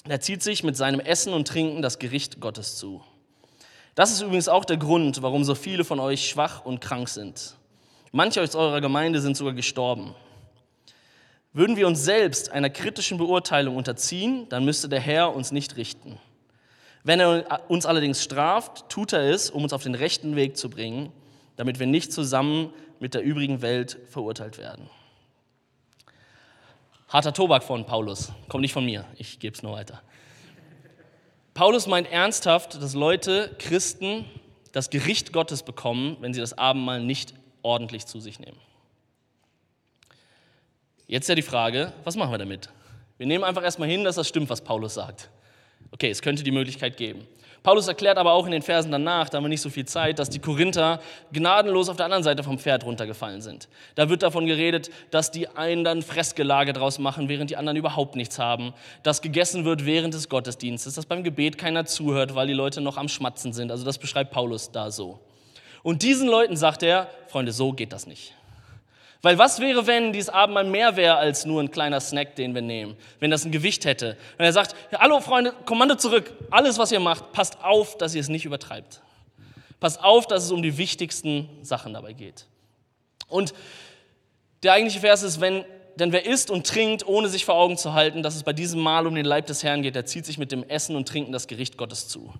er 0.08 0.20
zieht 0.20 0.42
sich 0.42 0.64
mit 0.64 0.76
seinem 0.76 1.00
Essen 1.00 1.32
und 1.32 1.46
Trinken 1.46 1.80
das 1.80 2.00
Gericht 2.00 2.40
Gottes 2.40 2.76
zu. 2.76 3.02
Das 3.94 4.10
ist 4.10 4.22
übrigens 4.22 4.48
auch 4.48 4.64
der 4.64 4.78
Grund, 4.78 5.22
warum 5.22 5.44
so 5.44 5.54
viele 5.54 5.84
von 5.84 6.00
euch 6.00 6.28
schwach 6.28 6.64
und 6.64 6.80
krank 6.80 7.08
sind. 7.08 7.56
Manche 8.10 8.42
aus 8.42 8.54
eurer 8.54 8.80
Gemeinde 8.80 9.20
sind 9.20 9.36
sogar 9.36 9.52
gestorben. 9.52 10.14
Würden 11.52 11.76
wir 11.76 11.86
uns 11.86 12.02
selbst 12.02 12.50
einer 12.50 12.70
kritischen 12.70 13.18
Beurteilung 13.18 13.76
unterziehen, 13.76 14.48
dann 14.48 14.64
müsste 14.64 14.88
der 14.88 15.00
Herr 15.00 15.34
uns 15.34 15.52
nicht 15.52 15.76
richten. 15.76 16.18
Wenn 17.04 17.20
er 17.20 17.60
uns 17.68 17.84
allerdings 17.84 18.22
straft, 18.22 18.88
tut 18.88 19.12
er 19.12 19.28
es, 19.28 19.50
um 19.50 19.62
uns 19.62 19.72
auf 19.72 19.82
den 19.82 19.94
rechten 19.94 20.36
Weg 20.36 20.56
zu 20.56 20.70
bringen, 20.70 21.12
damit 21.56 21.78
wir 21.78 21.86
nicht 21.86 22.12
zusammen 22.12 22.72
mit 23.00 23.12
der 23.12 23.22
übrigen 23.22 23.60
Welt 23.60 23.98
verurteilt 24.08 24.56
werden. 24.56 24.88
Harter 27.08 27.34
Tobak 27.34 27.62
von 27.62 27.84
Paulus. 27.84 28.32
Kommt 28.48 28.62
nicht 28.62 28.72
von 28.72 28.86
mir, 28.86 29.04
ich 29.16 29.38
gebe 29.38 29.54
es 29.54 29.62
nur 29.62 29.72
weiter. 29.72 30.00
Paulus 31.54 31.86
meint 31.86 32.10
ernsthaft, 32.10 32.80
dass 32.82 32.94
Leute, 32.94 33.54
Christen, 33.58 34.24
das 34.72 34.88
Gericht 34.88 35.32
Gottes 35.32 35.62
bekommen, 35.62 36.16
wenn 36.20 36.32
sie 36.32 36.40
das 36.40 36.56
Abendmahl 36.56 37.02
nicht 37.02 37.34
ordentlich 37.62 38.06
zu 38.06 38.20
sich 38.20 38.40
nehmen. 38.40 38.58
Jetzt 41.06 41.28
ja 41.28 41.34
die 41.34 41.42
Frage, 41.42 41.92
was 42.04 42.16
machen 42.16 42.32
wir 42.32 42.38
damit? 42.38 42.70
Wir 43.18 43.26
nehmen 43.26 43.44
einfach 43.44 43.62
erstmal 43.62 43.88
hin, 43.88 44.02
dass 44.02 44.16
das 44.16 44.28
stimmt, 44.28 44.48
was 44.48 44.62
Paulus 44.62 44.94
sagt. 44.94 45.28
Okay, 45.90 46.08
es 46.08 46.22
könnte 46.22 46.42
die 46.42 46.50
Möglichkeit 46.50 46.96
geben. 46.96 47.26
Paulus 47.62 47.86
erklärt 47.86 48.18
aber 48.18 48.32
auch 48.32 48.46
in 48.46 48.52
den 48.52 48.62
Versen 48.62 48.90
danach, 48.90 49.28
da 49.28 49.36
haben 49.36 49.44
wir 49.44 49.48
nicht 49.48 49.60
so 49.60 49.70
viel 49.70 49.84
Zeit, 49.84 50.18
dass 50.18 50.28
die 50.28 50.40
Korinther 50.40 51.00
gnadenlos 51.32 51.88
auf 51.88 51.96
der 51.96 52.06
anderen 52.06 52.24
Seite 52.24 52.42
vom 52.42 52.58
Pferd 52.58 52.84
runtergefallen 52.84 53.40
sind. 53.40 53.68
Da 53.94 54.08
wird 54.08 54.24
davon 54.24 54.46
geredet, 54.46 54.90
dass 55.12 55.30
die 55.30 55.48
einen 55.48 55.84
dann 55.84 56.02
Fressgelage 56.02 56.72
draus 56.72 56.98
machen, 56.98 57.28
während 57.28 57.50
die 57.50 57.56
anderen 57.56 57.76
überhaupt 57.76 58.16
nichts 58.16 58.40
haben. 58.40 58.74
Dass 59.04 59.22
gegessen 59.22 59.64
wird 59.64 59.86
während 59.86 60.14
des 60.14 60.28
Gottesdienstes, 60.28 60.94
dass 60.94 61.06
beim 61.06 61.22
Gebet 61.22 61.56
keiner 61.56 61.84
zuhört, 61.84 62.34
weil 62.34 62.48
die 62.48 62.52
Leute 62.52 62.80
noch 62.80 62.96
am 62.96 63.08
Schmatzen 63.08 63.52
sind. 63.52 63.70
Also 63.70 63.84
das 63.84 63.98
beschreibt 63.98 64.32
Paulus 64.32 64.72
da 64.72 64.90
so. 64.90 65.20
Und 65.84 66.02
diesen 66.02 66.28
Leuten 66.28 66.56
sagt 66.56 66.82
er, 66.82 67.08
Freunde, 67.28 67.52
so 67.52 67.72
geht 67.72 67.92
das 67.92 68.06
nicht. 68.06 68.34
Weil 69.22 69.38
was 69.38 69.60
wäre, 69.60 69.86
wenn 69.86 70.12
dieses 70.12 70.28
Abendmahl 70.28 70.64
mehr 70.64 70.96
wäre 70.96 71.16
als 71.16 71.46
nur 71.46 71.62
ein 71.62 71.70
kleiner 71.70 72.00
Snack, 72.00 72.34
den 72.34 72.54
wir 72.54 72.62
nehmen? 72.62 72.96
Wenn 73.20 73.30
das 73.30 73.44
ein 73.44 73.52
Gewicht 73.52 73.84
hätte? 73.84 74.16
Wenn 74.36 74.46
er 74.46 74.52
sagt, 74.52 74.74
hallo 74.92 75.20
Freunde, 75.20 75.54
Kommando 75.64 75.94
zurück, 75.94 76.32
alles 76.50 76.76
was 76.78 76.90
ihr 76.90 76.98
macht, 76.98 77.32
passt 77.32 77.62
auf, 77.62 77.96
dass 77.96 78.16
ihr 78.16 78.20
es 78.20 78.28
nicht 78.28 78.44
übertreibt. 78.44 79.00
Passt 79.78 80.02
auf, 80.02 80.26
dass 80.26 80.44
es 80.44 80.50
um 80.50 80.62
die 80.62 80.76
wichtigsten 80.76 81.48
Sachen 81.62 81.94
dabei 81.94 82.14
geht. 82.14 82.46
Und 83.28 83.54
der 84.64 84.72
eigentliche 84.72 85.00
Vers 85.00 85.22
ist, 85.22 85.40
wenn, 85.40 85.64
denn 85.96 86.10
wer 86.10 86.26
isst 86.26 86.50
und 86.50 86.66
trinkt, 86.66 87.06
ohne 87.06 87.28
sich 87.28 87.44
vor 87.44 87.54
Augen 87.54 87.76
zu 87.76 87.94
halten, 87.94 88.24
dass 88.24 88.34
es 88.34 88.42
bei 88.42 88.52
diesem 88.52 88.80
Mahl 88.80 89.06
um 89.06 89.14
den 89.14 89.24
Leib 89.24 89.46
des 89.46 89.62
Herrn 89.62 89.82
geht, 89.82 89.94
der 89.94 90.04
zieht 90.04 90.26
sich 90.26 90.36
mit 90.36 90.50
dem 90.50 90.64
Essen 90.68 90.96
und 90.96 91.06
Trinken 91.06 91.30
das 91.30 91.46
Gericht 91.46 91.76
Gottes 91.76 92.08
zu. 92.08 92.32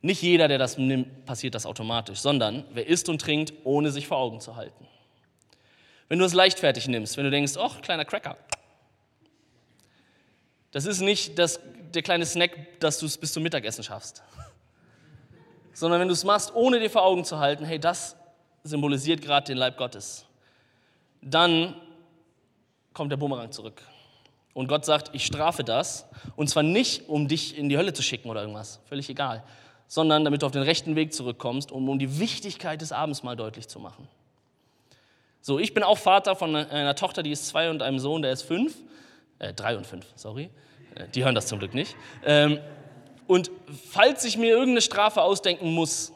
Nicht 0.00 0.22
jeder, 0.22 0.48
der 0.48 0.58
das 0.58 0.78
nimmt, 0.78 1.26
passiert 1.26 1.54
das 1.54 1.66
automatisch, 1.66 2.20
sondern 2.20 2.64
wer 2.72 2.86
isst 2.86 3.08
und 3.10 3.20
trinkt, 3.20 3.52
ohne 3.64 3.90
sich 3.90 4.06
vor 4.06 4.18
Augen 4.18 4.40
zu 4.40 4.56
halten. 4.56 4.86
Wenn 6.08 6.18
du 6.18 6.24
es 6.24 6.32
leichtfertig 6.32 6.88
nimmst, 6.88 7.16
wenn 7.16 7.24
du 7.24 7.30
denkst, 7.30 7.54
ach, 7.58 7.80
kleiner 7.80 8.04
Cracker. 8.04 8.36
Das 10.70 10.84
ist 10.84 11.00
nicht 11.00 11.38
das, 11.38 11.60
der 11.94 12.02
kleine 12.02 12.26
Snack, 12.26 12.80
dass 12.80 12.98
du 12.98 13.06
es 13.06 13.16
bis 13.16 13.32
zum 13.32 13.42
Mittagessen 13.42 13.82
schaffst. 13.82 14.22
Sondern 15.72 16.00
wenn 16.00 16.08
du 16.08 16.14
es 16.14 16.24
machst, 16.24 16.54
ohne 16.54 16.78
dir 16.78 16.90
vor 16.90 17.02
Augen 17.04 17.24
zu 17.24 17.38
halten, 17.38 17.64
hey, 17.64 17.78
das 17.78 18.16
symbolisiert 18.62 19.22
gerade 19.22 19.46
den 19.46 19.56
Leib 19.56 19.76
Gottes, 19.76 20.26
dann 21.22 21.74
kommt 22.92 23.10
der 23.12 23.16
Bumerang 23.16 23.52
zurück. 23.52 23.82
Und 24.54 24.68
Gott 24.68 24.84
sagt, 24.84 25.14
ich 25.14 25.26
strafe 25.26 25.64
das. 25.64 26.06
Und 26.34 26.48
zwar 26.48 26.62
nicht, 26.62 27.08
um 27.08 27.28
dich 27.28 27.58
in 27.58 27.68
die 27.68 27.76
Hölle 27.76 27.92
zu 27.92 28.02
schicken 28.02 28.30
oder 28.30 28.40
irgendwas, 28.40 28.80
völlig 28.88 29.08
egal, 29.10 29.44
sondern 29.86 30.24
damit 30.24 30.42
du 30.42 30.46
auf 30.46 30.52
den 30.52 30.62
rechten 30.62 30.96
Weg 30.96 31.12
zurückkommst, 31.12 31.70
um, 31.70 31.88
um 31.88 31.98
die 31.98 32.18
Wichtigkeit 32.18 32.80
des 32.80 32.92
Abends 32.92 33.22
mal 33.22 33.36
deutlich 33.36 33.68
zu 33.68 33.78
machen. 33.78 34.08
So, 35.46 35.60
ich 35.60 35.74
bin 35.74 35.84
auch 35.84 35.96
Vater 35.96 36.34
von 36.34 36.56
einer 36.56 36.96
Tochter, 36.96 37.22
die 37.22 37.30
ist 37.30 37.46
zwei 37.46 37.70
und 37.70 37.80
einem 37.80 38.00
Sohn, 38.00 38.20
der 38.20 38.32
ist 38.32 38.42
fünf, 38.42 38.74
äh, 39.38 39.52
drei 39.52 39.76
und 39.76 39.86
fünf, 39.86 40.04
sorry. 40.16 40.50
Äh, 40.96 41.06
die 41.14 41.22
hören 41.22 41.36
das 41.36 41.46
zum 41.46 41.60
Glück 41.60 41.72
nicht. 41.72 41.94
Ähm, 42.24 42.58
und 43.28 43.52
falls 43.92 44.24
ich 44.24 44.38
mir 44.38 44.48
irgendeine 44.48 44.80
Strafe 44.80 45.22
ausdenken 45.22 45.72
muss, 45.72 46.12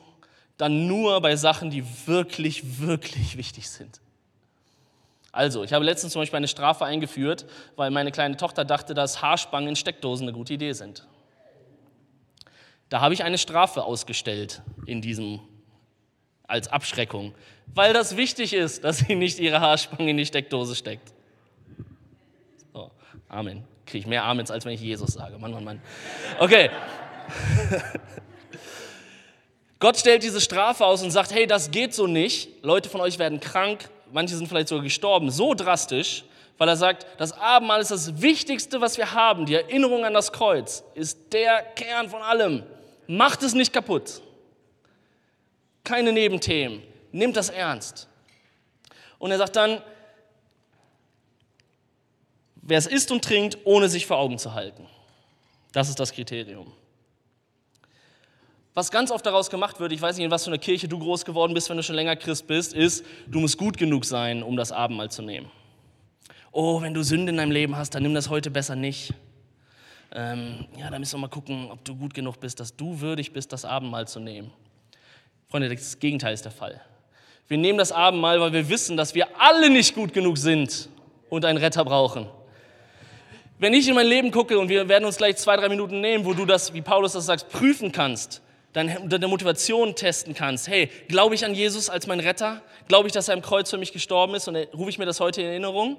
dann 0.56 0.88
nur 0.88 1.20
bei 1.20 1.36
Sachen, 1.36 1.70
die 1.70 1.84
wirklich, 2.08 2.80
wirklich 2.80 3.36
wichtig 3.36 3.70
sind. 3.70 4.00
Also, 5.30 5.62
ich 5.62 5.72
habe 5.74 5.84
letztens 5.84 6.14
zum 6.14 6.22
Beispiel 6.22 6.38
eine 6.38 6.48
Strafe 6.48 6.84
eingeführt, 6.84 7.46
weil 7.76 7.92
meine 7.92 8.10
kleine 8.10 8.36
Tochter 8.36 8.64
dachte, 8.64 8.94
dass 8.94 9.22
Haarspangen 9.22 9.68
in 9.68 9.76
Steckdosen 9.76 10.26
eine 10.26 10.36
gute 10.36 10.54
Idee 10.54 10.72
sind. 10.72 11.06
Da 12.88 13.00
habe 13.00 13.14
ich 13.14 13.22
eine 13.22 13.38
Strafe 13.38 13.84
ausgestellt 13.84 14.60
in 14.86 15.00
diesem 15.00 15.38
als 16.50 16.68
Abschreckung, 16.68 17.34
weil 17.74 17.92
das 17.92 18.16
wichtig 18.16 18.52
ist, 18.52 18.84
dass 18.84 18.98
sie 18.98 19.14
nicht 19.14 19.38
ihre 19.38 19.60
Haarspange 19.60 20.10
in 20.10 20.16
die 20.16 20.26
Steckdose 20.26 20.74
steckt. 20.74 21.12
So, 22.72 22.90
Amen. 23.28 23.64
Kriege 23.86 23.98
ich 23.98 24.06
mehr 24.06 24.24
Amens, 24.24 24.50
als 24.50 24.64
wenn 24.64 24.72
ich 24.72 24.80
Jesus 24.80 25.14
sage. 25.14 25.38
Mann, 25.38 25.52
Mann, 25.52 25.64
Mann. 25.64 25.82
Okay. 26.38 26.70
Gott 29.80 29.96
stellt 29.96 30.22
diese 30.22 30.40
Strafe 30.40 30.84
aus 30.84 31.02
und 31.02 31.10
sagt, 31.10 31.32
hey, 31.32 31.46
das 31.46 31.70
geht 31.70 31.94
so 31.94 32.06
nicht. 32.06 32.62
Leute 32.62 32.88
von 32.88 33.00
euch 33.00 33.18
werden 33.18 33.40
krank, 33.40 33.88
manche 34.12 34.36
sind 34.36 34.46
vielleicht 34.46 34.68
sogar 34.68 34.84
gestorben, 34.84 35.30
so 35.30 35.54
drastisch, 35.54 36.24
weil 36.58 36.68
er 36.68 36.76
sagt, 36.76 37.06
das 37.18 37.32
Abendmahl 37.32 37.80
ist 37.80 37.90
das 37.90 38.20
Wichtigste, 38.20 38.82
was 38.82 38.98
wir 38.98 39.14
haben. 39.14 39.46
Die 39.46 39.54
Erinnerung 39.54 40.04
an 40.04 40.12
das 40.12 40.32
Kreuz 40.32 40.84
ist 40.94 41.32
der 41.32 41.62
Kern 41.74 42.10
von 42.10 42.20
allem. 42.20 42.62
Macht 43.06 43.42
es 43.42 43.54
nicht 43.54 43.72
kaputt. 43.72 44.20
Keine 45.90 46.12
Nebenthemen. 46.12 46.84
Nimmt 47.10 47.36
das 47.36 47.48
ernst. 47.48 48.06
Und 49.18 49.32
er 49.32 49.38
sagt 49.38 49.56
dann, 49.56 49.82
wer 52.62 52.78
es 52.78 52.86
isst 52.86 53.10
und 53.10 53.24
trinkt, 53.24 53.58
ohne 53.64 53.88
sich 53.88 54.06
vor 54.06 54.18
Augen 54.18 54.38
zu 54.38 54.54
halten. 54.54 54.86
Das 55.72 55.88
ist 55.88 55.98
das 55.98 56.12
Kriterium. 56.12 56.72
Was 58.72 58.92
ganz 58.92 59.10
oft 59.10 59.26
daraus 59.26 59.50
gemacht 59.50 59.80
wird, 59.80 59.90
ich 59.90 60.00
weiß 60.00 60.14
nicht, 60.16 60.26
in 60.26 60.30
was 60.30 60.44
für 60.44 60.50
einer 60.50 60.58
Kirche 60.58 60.86
du 60.86 60.96
groß 60.96 61.24
geworden 61.24 61.54
bist, 61.54 61.68
wenn 61.68 61.76
du 61.76 61.82
schon 61.82 61.96
länger 61.96 62.14
Christ 62.14 62.46
bist, 62.46 62.72
ist, 62.72 63.04
du 63.26 63.40
musst 63.40 63.58
gut 63.58 63.76
genug 63.76 64.04
sein, 64.04 64.44
um 64.44 64.56
das 64.56 64.70
Abendmahl 64.70 65.10
zu 65.10 65.22
nehmen. 65.22 65.50
Oh, 66.52 66.80
wenn 66.82 66.94
du 66.94 67.02
Sünde 67.02 67.30
in 67.30 67.36
deinem 67.36 67.50
Leben 67.50 67.74
hast, 67.74 67.96
dann 67.96 68.04
nimm 68.04 68.14
das 68.14 68.28
heute 68.28 68.52
besser 68.52 68.76
nicht. 68.76 69.12
Ähm, 70.12 70.68
ja, 70.78 70.88
da 70.88 71.00
müssen 71.00 71.14
wir 71.14 71.22
mal 71.22 71.28
gucken, 71.28 71.68
ob 71.68 71.84
du 71.84 71.96
gut 71.96 72.14
genug 72.14 72.38
bist, 72.38 72.60
dass 72.60 72.76
du 72.76 73.00
würdig 73.00 73.32
bist, 73.32 73.52
das 73.52 73.64
Abendmahl 73.64 74.06
zu 74.06 74.20
nehmen. 74.20 74.52
Freunde, 75.50 75.68
das 75.68 75.98
Gegenteil 75.98 76.32
ist 76.32 76.44
der 76.44 76.52
Fall. 76.52 76.80
Wir 77.48 77.58
nehmen 77.58 77.76
das 77.76 77.90
Abendmahl, 77.90 78.40
weil 78.40 78.52
wir 78.52 78.68
wissen, 78.68 78.96
dass 78.96 79.16
wir 79.16 79.26
alle 79.36 79.68
nicht 79.68 79.96
gut 79.96 80.12
genug 80.12 80.38
sind 80.38 80.88
und 81.28 81.44
einen 81.44 81.58
Retter 81.58 81.84
brauchen. 81.84 82.28
Wenn 83.58 83.74
ich 83.74 83.88
in 83.88 83.96
mein 83.96 84.06
Leben 84.06 84.30
gucke, 84.30 84.56
und 84.60 84.68
wir 84.68 84.88
werden 84.88 85.04
uns 85.04 85.16
gleich 85.16 85.36
zwei, 85.38 85.56
drei 85.56 85.68
Minuten 85.68 86.00
nehmen, 86.00 86.24
wo 86.24 86.34
du 86.34 86.46
das, 86.46 86.72
wie 86.72 86.82
Paulus 86.82 87.14
das 87.14 87.26
sagt, 87.26 87.48
prüfen 87.48 87.90
kannst, 87.90 88.42
deine 88.72 89.26
Motivation 89.26 89.96
testen 89.96 90.34
kannst. 90.34 90.68
Hey, 90.68 90.88
glaube 91.08 91.34
ich 91.34 91.44
an 91.44 91.52
Jesus 91.52 91.90
als 91.90 92.06
mein 92.06 92.20
Retter? 92.20 92.62
Glaube 92.86 93.08
ich, 93.08 93.12
dass 93.12 93.26
er 93.26 93.34
im 93.34 93.42
Kreuz 93.42 93.68
für 93.70 93.78
mich 93.78 93.92
gestorben 93.92 94.36
ist 94.36 94.46
und 94.46 94.56
rufe 94.72 94.90
ich 94.90 94.98
mir 94.98 95.06
das 95.06 95.18
heute 95.18 95.40
in 95.40 95.48
Erinnerung? 95.48 95.96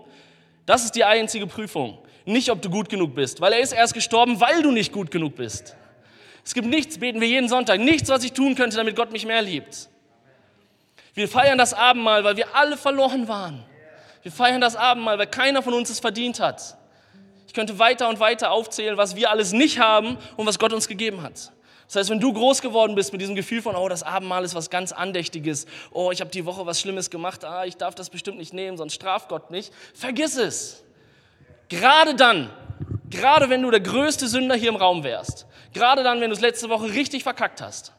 Das 0.66 0.86
ist 0.86 0.96
die 0.96 1.04
einzige 1.04 1.46
Prüfung. 1.46 1.98
Nicht, 2.24 2.50
ob 2.50 2.62
du 2.62 2.70
gut 2.70 2.88
genug 2.88 3.14
bist, 3.14 3.42
weil 3.42 3.52
er 3.52 3.60
ist 3.60 3.74
erst 3.74 3.94
gestorben, 3.94 4.40
weil 4.40 4.64
du 4.64 4.72
nicht 4.72 4.94
gut 4.94 5.12
genug 5.12 5.36
bist. 5.36 5.76
Es 6.44 6.54
gibt 6.54 6.68
nichts, 6.68 6.98
beten 6.98 7.22
wir 7.22 7.28
jeden 7.28 7.50
Sonntag, 7.50 7.80
nichts, 7.80 8.10
was 8.10 8.24
ich 8.24 8.34
tun 8.34 8.56
könnte, 8.56 8.78
damit 8.78 8.96
Gott 8.96 9.12
mich 9.12 9.26
mehr 9.26 9.42
liebt. 9.42 9.90
Wir 11.14 11.28
feiern 11.28 11.58
das 11.58 11.74
Abendmahl, 11.74 12.24
weil 12.24 12.38
wir 12.38 12.56
alle 12.56 12.78
verloren 12.78 13.28
waren. 13.28 13.64
Wir 14.24 14.32
feiern 14.32 14.62
das 14.62 14.76
Abendmahl, 14.76 15.18
weil 15.18 15.28
keiner 15.28 15.62
von 15.62 15.74
uns 15.74 15.90
es 15.90 16.00
verdient 16.00 16.40
hat. 16.40 16.78
Ich 17.48 17.54
könnte 17.54 17.80
weiter 17.80 18.08
und 18.08 18.20
weiter 18.20 18.52
aufzählen, 18.52 18.98
was 18.98 19.16
wir 19.16 19.30
alles 19.30 19.52
nicht 19.52 19.80
haben 19.80 20.18
und 20.38 20.46
was 20.46 20.58
Gott 20.58 20.72
uns 20.72 20.88
gegeben 20.88 21.22
hat. 21.22 21.52
Das 21.92 21.98
heißt, 21.98 22.10
wenn 22.10 22.22
du 22.22 22.32
groß 22.32 22.62
geworden 22.62 22.96
bist 22.96 23.12
mit 23.12 23.20
diesem 23.20 23.36
Gefühl 23.36 23.62
von, 23.62 23.76
oh, 23.76 23.90
das 23.90 24.04
Abendmahl 24.04 24.46
ist 24.46 24.56
was 24.56 24.70
ganz 24.70 24.94
Andächtiges, 24.94 25.66
oh, 25.92 26.12
ich 26.12 26.22
habe 26.22 26.32
die 26.32 26.46
Woche 26.46 26.66
was 26.66 26.80
Schlimmes 26.80 27.10
gemacht, 27.10 27.44
ah, 27.44 27.66
ich 27.66 27.76
darf 27.76 27.96
das 27.96 28.10
bestimmt 28.10 28.38
nicht 28.38 28.54
nehmen, 28.54 28.78
sonst 28.78 28.94
straft 28.94 29.28
Gott 29.28 29.52
nicht, 29.52 29.74
vergiss 29.94 30.38
es. 30.38 30.86
Gerade 31.68 32.16
dann, 32.16 32.50
gerade 33.12 33.50
wenn 33.50 33.62
du 33.62 33.70
der 33.70 33.82
größte 33.82 34.28
Sünder 34.28 34.56
hier 34.56 34.70
im 34.70 34.76
Raum 34.76 35.04
wärst, 35.04 35.46
gerade 35.74 36.04
dann, 36.04 36.22
wenn 36.22 36.30
du 36.30 36.36
es 36.36 36.42
letzte 36.42 36.70
Woche 36.70 36.92
richtig 36.92 37.24
verkackt 37.24 37.62
hast, 37.62 37.94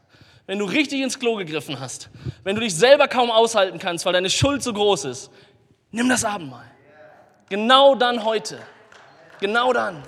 wenn 0.46 0.58
du 0.58 0.64
richtig 0.64 1.00
ins 1.00 1.18
Klo 1.18 1.36
gegriffen 1.36 1.78
hast, 1.78 2.10
wenn 2.42 2.56
du 2.56 2.62
dich 2.62 2.74
selber 2.74 3.06
kaum 3.06 3.30
aushalten 3.30 3.78
kannst, 3.78 4.04
weil 4.04 4.12
deine 4.12 4.30
Schuld 4.30 4.62
so 4.62 4.72
groß 4.72 5.04
ist, 5.04 5.30
nimm 5.92 6.08
das 6.08 6.24
Abendmahl. 6.24 6.70
Genau 7.48 7.94
dann 7.94 8.24
heute. 8.24 8.58
Genau 9.40 9.72
dann. 9.72 10.02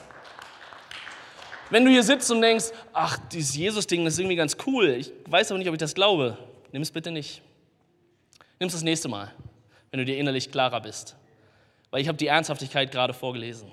Wenn 1.70 1.84
du 1.84 1.90
hier 1.90 2.02
sitzt 2.02 2.30
und 2.30 2.40
denkst, 2.40 2.66
ach, 2.92 3.18
dieses 3.32 3.56
Jesus-Ding 3.56 4.06
ist 4.06 4.18
irgendwie 4.18 4.36
ganz 4.36 4.56
cool, 4.66 4.88
ich 4.88 5.12
weiß 5.26 5.50
aber 5.50 5.58
nicht, 5.58 5.68
ob 5.68 5.74
ich 5.74 5.80
das 5.80 5.94
glaube, 5.94 6.38
nimm 6.72 6.82
es 6.82 6.90
bitte 6.90 7.10
nicht. 7.10 7.42
Nimm 8.58 8.68
es 8.68 8.74
das 8.74 8.82
nächste 8.82 9.08
Mal, 9.08 9.32
wenn 9.90 9.98
du 9.98 10.04
dir 10.04 10.16
innerlich 10.16 10.50
klarer 10.50 10.80
bist. 10.80 11.16
Weil 11.90 12.00
ich 12.00 12.08
habe 12.08 12.18
die 12.18 12.26
Ernsthaftigkeit 12.26 12.90
gerade 12.90 13.12
vorgelesen. 13.12 13.70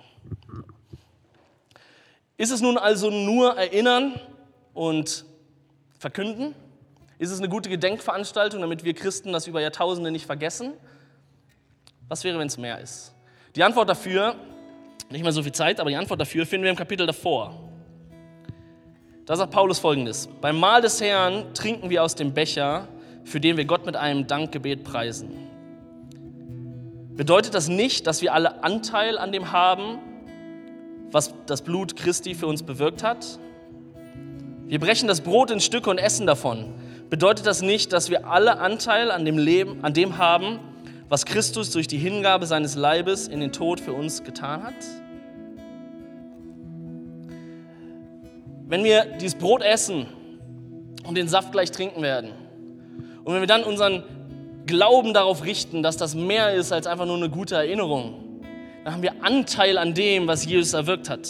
Ist 2.41 2.49
es 2.49 2.59
nun 2.59 2.79
also 2.79 3.11
nur 3.11 3.55
erinnern 3.55 4.19
und 4.73 5.25
verkünden? 5.99 6.55
Ist 7.19 7.29
es 7.29 7.37
eine 7.37 7.49
gute 7.49 7.69
Gedenkveranstaltung, 7.69 8.61
damit 8.61 8.83
wir 8.83 8.95
Christen 8.95 9.31
das 9.31 9.45
über 9.45 9.61
Jahrtausende 9.61 10.09
nicht 10.09 10.25
vergessen? 10.25 10.73
Was 12.07 12.23
wäre, 12.23 12.39
wenn 12.39 12.47
es 12.47 12.57
mehr 12.57 12.79
ist? 12.79 13.13
Die 13.55 13.63
Antwort 13.63 13.89
dafür, 13.89 14.33
nicht 15.11 15.21
mehr 15.21 15.31
so 15.31 15.43
viel 15.43 15.51
Zeit, 15.51 15.79
aber 15.79 15.91
die 15.91 15.95
Antwort 15.95 16.19
dafür 16.19 16.47
finden 16.47 16.63
wir 16.63 16.71
im 16.71 16.75
Kapitel 16.75 17.05
davor. 17.05 17.59
Da 19.27 19.35
sagt 19.35 19.51
Paulus 19.51 19.77
folgendes: 19.77 20.27
Beim 20.41 20.59
Mahl 20.59 20.81
des 20.81 20.99
Herrn 20.99 21.53
trinken 21.53 21.91
wir 21.91 22.03
aus 22.03 22.15
dem 22.15 22.33
Becher, 22.33 22.87
für 23.23 23.39
den 23.39 23.55
wir 23.55 23.65
Gott 23.65 23.85
mit 23.85 23.95
einem 23.95 24.25
Dankgebet 24.25 24.83
preisen. 24.83 25.29
Bedeutet 27.15 27.53
das 27.53 27.67
nicht, 27.67 28.07
dass 28.07 28.23
wir 28.23 28.33
alle 28.33 28.63
Anteil 28.63 29.19
an 29.19 29.31
dem 29.31 29.51
haben, 29.51 29.99
was 31.11 31.33
das 31.45 31.61
Blut 31.61 31.95
Christi 31.95 32.35
für 32.35 32.47
uns 32.47 32.63
bewirkt 32.63 33.03
hat? 33.03 33.39
Wir 34.67 34.79
brechen 34.79 35.07
das 35.07 35.21
Brot 35.21 35.51
in 35.51 35.59
Stücke 35.59 35.89
und 35.89 35.97
essen 35.97 36.25
davon. 36.25 36.73
Bedeutet 37.09 37.45
das 37.45 37.61
nicht, 37.61 37.91
dass 37.91 38.09
wir 38.09 38.27
alle 38.27 38.59
Anteil 38.59 39.11
an 39.11 39.25
dem 39.25 39.37
Leben, 39.37 39.83
an 39.83 39.93
dem 39.93 40.17
haben, 40.17 40.59
was 41.09 41.25
Christus 41.25 41.71
durch 41.71 41.87
die 41.87 41.97
Hingabe 41.97 42.45
seines 42.45 42.75
Leibes 42.75 43.27
in 43.27 43.41
den 43.41 43.51
Tod 43.51 43.79
für 43.79 43.93
uns 43.93 44.23
getan 44.23 44.63
hat? 44.63 44.75
wenn 48.71 48.85
wir 48.85 49.03
dieses 49.19 49.37
Brot 49.37 49.61
essen 49.61 50.05
und 51.05 51.15
den 51.15 51.27
Saft 51.27 51.51
gleich 51.51 51.71
trinken 51.71 52.01
werden 52.01 52.31
und 53.25 53.33
wenn 53.33 53.41
wir 53.41 53.47
dann 53.47 53.65
unseren 53.65 54.03
Glauben 54.65 55.13
darauf 55.13 55.43
richten, 55.43 55.83
dass 55.83 55.97
das 55.97 56.15
mehr 56.15 56.53
ist 56.53 56.71
als 56.71 56.87
einfach 56.87 57.05
nur 57.05 57.17
eine 57.17 57.29
gute 57.29 57.55
Erinnerung, 57.55 58.30
dann 58.83 58.93
haben 58.93 59.03
wir 59.03 59.13
Anteil 59.21 59.77
an 59.77 59.93
dem, 59.93 60.27
was 60.27 60.45
Jesus 60.45 60.73
erwirkt 60.73 61.09
hat. 61.09 61.29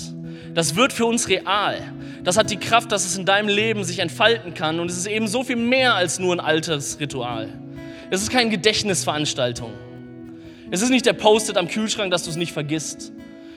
Das 0.53 0.75
wird 0.75 0.93
für 0.93 1.05
uns 1.05 1.27
real. 1.27 1.81
Das 2.23 2.37
hat 2.37 2.49
die 2.49 2.57
Kraft, 2.57 2.91
dass 2.91 3.05
es 3.05 3.17
in 3.17 3.25
deinem 3.25 3.49
Leben 3.49 3.83
sich 3.83 3.99
entfalten 3.99 4.53
kann. 4.53 4.79
Und 4.79 4.89
es 4.89 4.97
ist 4.97 5.07
eben 5.07 5.27
so 5.27 5.43
viel 5.43 5.55
mehr 5.55 5.95
als 5.95 6.19
nur 6.19 6.35
ein 6.35 6.39
altes 6.39 6.99
Ritual. 6.99 7.49
Es 8.09 8.21
ist 8.21 8.31
keine 8.31 8.49
Gedächtnisveranstaltung. 8.49 9.71
Es 10.69 10.81
ist 10.81 10.89
nicht 10.89 11.05
der 11.05 11.13
Post-it 11.13 11.57
am 11.57 11.67
Kühlschrank, 11.67 12.11
dass 12.11 12.23
du 12.23 12.29
es 12.29 12.35
nicht 12.35 12.53
vergisst. 12.53 13.11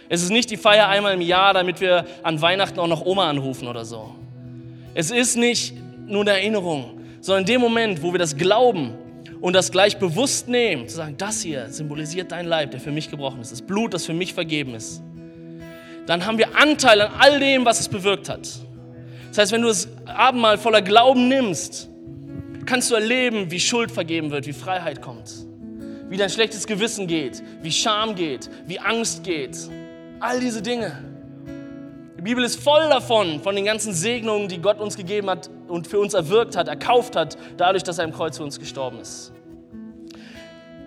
Es 0.09 0.22
ist 0.22 0.30
nicht 0.30 0.50
die 0.50 0.57
Feier 0.57 0.88
einmal 0.88 1.14
im 1.14 1.20
Jahr, 1.20 1.54
damit 1.54 1.80
wir 1.80 2.04
an 2.22 2.40
Weihnachten 2.40 2.78
auch 2.78 2.88
noch 2.88 3.04
Oma 3.04 3.28
anrufen 3.28 3.68
oder 3.68 3.85
so. 3.85 4.14
Es 4.94 5.11
ist 5.11 5.37
nicht 5.37 5.74
nur 6.07 6.22
eine 6.22 6.33
Erinnerung, 6.33 7.00
sondern 7.20 7.42
in 7.42 7.46
dem 7.46 7.61
Moment, 7.61 8.02
wo 8.02 8.12
wir 8.12 8.18
das 8.18 8.37
glauben 8.37 8.94
und 9.40 9.55
das 9.55 9.70
gleich 9.70 9.99
bewusst 9.99 10.49
nehmen, 10.49 10.88
zu 10.88 10.97
sagen, 10.97 11.16
das 11.18 11.42
hier 11.42 11.68
symbolisiert 11.70 12.33
dein 12.33 12.47
Leib, 12.47 12.70
der 12.70 12.81
für 12.81 12.92
mich 12.92 13.11
gebrochen 13.11 13.40
ist, 13.40 13.53
das 13.53 13.62
Blut, 13.62 13.94
das 13.94 14.07
für 14.07 14.14
mich 14.14 14.35
vergeben 14.35 14.75
ist, 14.75 15.03
dann 16.07 16.27
haben 16.27 16.38
wir 16.38 16.57
Anteil 16.57 17.01
an 17.01 17.12
all 17.18 17.38
dem, 17.38 17.64
was 17.64 17.81
es 17.81 17.88
bewirkt 17.88 18.29
hat. 18.29 18.49
Das 19.29 19.38
heißt, 19.38 19.53
wenn 19.53 19.62
du 19.62 19.68
das 19.68 19.88
Abendmahl 20.07 20.59
voller 20.59 20.83
Glauben 20.83 21.29
nimmst, 21.29 21.88
kannst 22.66 22.90
du 22.90 22.94
erleben, 22.94 23.51
wie 23.51 23.61
Schuld 23.61 23.90
vergeben 23.90 24.31
wird, 24.31 24.47
wie 24.47 24.53
Freiheit 24.53 25.03
kommt, 25.03 25.31
wie 26.09 26.16
dein 26.16 26.31
schlechtes 26.31 26.66
Gewissen 26.66 27.07
geht, 27.07 27.42
wie 27.62 27.73
Scham 27.73 28.14
geht, 28.14 28.51
wie 28.66 28.79
Angst 28.79 29.25
geht. 29.25 29.57
All 30.20 30.40
diese 30.40 30.62
Dinge. 30.62 30.92
Bibel 32.25 32.42
ist 32.42 32.59
voll 32.59 32.88
davon, 32.88 33.40
von 33.42 33.55
den 33.55 33.66
ganzen 33.66 33.92
Segnungen, 33.92 34.49
die 34.49 34.57
Gott 34.57 34.81
uns 34.81 34.97
gegeben 34.97 35.29
hat 35.29 35.51
und 35.68 35.87
für 35.87 35.98
uns 35.98 36.14
erwirkt 36.14 36.57
hat, 36.57 36.68
erkauft 36.68 37.16
hat, 37.16 37.37
dadurch, 37.57 37.83
dass 37.83 37.98
er 37.98 38.05
im 38.05 38.12
Kreuz 38.12 38.37
für 38.37 38.44
uns 38.44 38.59
gestorben 38.59 39.00
ist. 39.00 39.33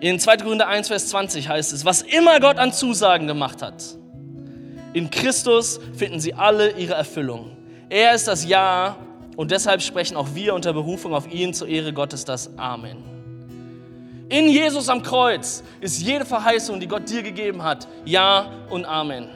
In 0.00 0.20
2. 0.20 0.36
Korinther 0.38 0.68
1, 0.68 0.88
Vers 0.88 1.08
20 1.08 1.48
heißt 1.48 1.72
es, 1.72 1.84
was 1.84 2.02
immer 2.02 2.38
Gott 2.38 2.58
an 2.58 2.72
Zusagen 2.72 3.26
gemacht 3.26 3.62
hat, 3.62 3.82
in 4.92 5.10
Christus 5.10 5.80
finden 5.96 6.20
sie 6.20 6.34
alle 6.34 6.72
ihre 6.72 6.94
Erfüllung. 6.94 7.56
Er 7.88 8.14
ist 8.14 8.28
das 8.28 8.46
Ja 8.46 8.96
und 9.36 9.50
deshalb 9.50 9.82
sprechen 9.82 10.16
auch 10.16 10.28
wir 10.34 10.54
unter 10.54 10.72
Berufung 10.72 11.14
auf 11.14 11.32
ihn 11.32 11.52
zur 11.52 11.68
Ehre 11.68 11.92
Gottes 11.92 12.24
das 12.24 12.56
Amen. 12.56 12.96
In 14.28 14.48
Jesus 14.48 14.88
am 14.88 15.02
Kreuz 15.02 15.62
ist 15.80 16.00
jede 16.00 16.24
Verheißung, 16.26 16.80
die 16.80 16.86
Gott 16.86 17.08
dir 17.08 17.22
gegeben 17.22 17.62
hat, 17.62 17.88
Ja 18.04 18.50
und 18.68 18.84
Amen. 18.84 19.28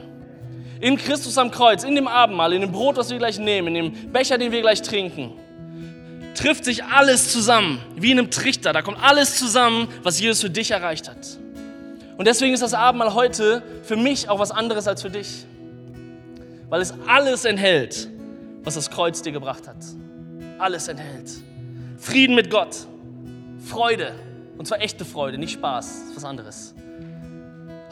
In 0.83 0.97
Christus 0.97 1.37
am 1.37 1.49
Kreuz, 1.49 1.85
in 1.85 1.95
dem 1.95 2.09
Abendmahl, 2.09 2.51
in 2.51 2.59
dem 2.59 2.73
Brot, 2.73 2.97
was 2.97 3.09
wir 3.09 3.17
gleich 3.17 3.39
nehmen, 3.39 3.73
in 3.73 3.73
dem 3.73 4.11
Becher, 4.11 4.37
den 4.37 4.51
wir 4.51 4.59
gleich 4.59 4.81
trinken, 4.81 5.31
trifft 6.35 6.65
sich 6.65 6.83
alles 6.83 7.31
zusammen, 7.31 7.81
wie 7.95 8.11
in 8.11 8.19
einem 8.19 8.29
Trichter. 8.29 8.73
Da 8.73 8.81
kommt 8.81 9.01
alles 9.01 9.37
zusammen, 9.37 9.87
was 10.03 10.19
Jesus 10.19 10.41
für 10.41 10.49
dich 10.49 10.71
erreicht 10.71 11.07
hat. 11.07 11.39
Und 12.17 12.27
deswegen 12.27 12.53
ist 12.53 12.59
das 12.59 12.73
Abendmahl 12.73 13.13
heute 13.13 13.63
für 13.83 13.95
mich 13.95 14.27
auch 14.27 14.39
was 14.39 14.51
anderes 14.51 14.85
als 14.85 15.01
für 15.01 15.09
dich. 15.09 15.45
Weil 16.67 16.81
es 16.81 16.93
alles 17.07 17.45
enthält, 17.45 18.09
was 18.65 18.73
das 18.73 18.91
Kreuz 18.91 19.21
dir 19.21 19.31
gebracht 19.31 19.69
hat. 19.69 19.77
Alles 20.59 20.89
enthält. 20.89 21.31
Frieden 21.97 22.35
mit 22.35 22.49
Gott, 22.49 22.75
Freude, 23.65 24.15
und 24.57 24.67
zwar 24.67 24.81
echte 24.81 25.05
Freude, 25.05 25.37
nicht 25.37 25.53
Spaß, 25.53 26.07
was 26.13 26.25
anderes. 26.25 26.75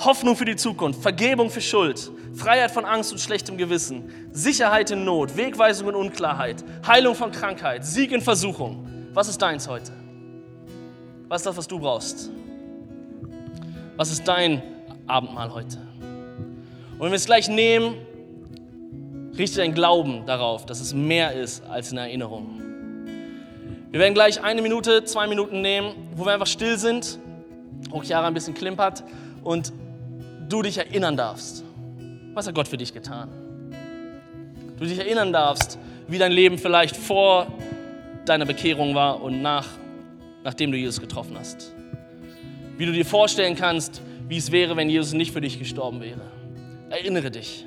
Hoffnung 0.06 0.36
für 0.36 0.46
die 0.46 0.56
Zukunft, 0.56 1.02
Vergebung 1.02 1.50
für 1.50 1.62
Schuld, 1.62 2.12
Freiheit 2.34 2.72
von 2.72 2.86
Angst 2.86 3.12
und 3.12 3.20
schlechtem 3.20 3.58
Gewissen, 3.58 4.10
Sicherheit 4.32 4.90
in 4.90 5.06
Not, 5.06 5.38
Wegweisung 5.38 5.90
in 5.90 5.96
Unklarheit, 5.96 6.64
Heilung 6.88 7.14
von 7.14 7.32
Krankheit, 7.32 7.86
Sieg 7.86 8.12
in 8.12 8.22
Versuchung. 8.22 8.88
Was 9.14 9.28
ist 9.28 9.42
deins 9.42 9.68
heute? 9.68 9.92
Was 11.28 11.42
ist 11.42 11.46
das, 11.46 11.58
was 11.58 11.68
du 11.68 11.80
brauchst? 11.80 12.32
Was 13.96 14.12
ist 14.12 14.28
dein 14.28 14.64
Abendmahl 15.06 15.54
heute? 15.54 15.78
Und 16.94 17.02
wenn 17.02 17.12
wir 17.12 17.18
es 17.18 17.26
gleich 17.26 17.48
nehmen, 17.48 17.96
richte 19.38 19.58
dein 19.58 19.74
Glauben 19.74 20.26
darauf, 20.26 20.66
dass 20.66 20.82
es 20.82 20.94
mehr 20.94 21.34
ist 21.34 21.64
als 21.70 21.92
eine 21.92 22.02
Erinnerung. 22.02 22.62
Wir 23.92 24.00
werden 24.00 24.14
gleich 24.14 24.42
eine 24.44 24.62
Minute, 24.62 25.04
zwei 25.04 25.28
Minuten 25.28 25.62
nehmen, 25.62 25.94
wo 26.16 26.26
wir 26.26 26.34
einfach 26.34 26.48
still 26.48 26.78
sind, 26.78 27.20
auch 27.92 28.04
Jahre 28.04 28.28
ein 28.28 28.34
bisschen 28.34 28.54
klimpert 28.54 29.04
und 29.44 29.74
du 30.52 30.62
dich 30.62 30.78
erinnern 30.78 31.18
darfst. 31.18 31.64
Was 32.34 32.48
hat 32.48 32.56
Gott 32.56 32.68
für 32.68 32.78
dich 32.78 32.94
getan? 32.94 33.30
Du 34.78 34.86
dich 34.86 34.98
erinnern 34.98 35.32
darfst, 35.32 35.78
wie 36.08 36.18
dein 36.18 36.32
Leben 36.32 36.58
vielleicht 36.58 36.96
vor 36.96 37.48
deiner 38.26 38.46
Bekehrung 38.46 38.96
war 38.96 39.22
und 39.22 39.42
nach, 39.42 39.68
nachdem 40.44 40.72
du 40.72 40.78
Jesus 40.78 41.00
getroffen 41.00 41.36
hast. 41.38 41.74
Wie 42.78 42.86
du 42.86 42.92
dir 42.92 43.06
vorstellen 43.06 43.56
kannst, 43.56 44.02
wie 44.28 44.38
es 44.38 44.52
wäre, 44.52 44.76
wenn 44.76 44.90
Jesus 44.90 45.14
nicht 45.14 45.32
für 45.32 45.42
dich 45.42 45.60
gestorben 45.60 46.02
wäre. 46.02 46.22
Erinnere 46.90 47.32
dich. 47.32 47.66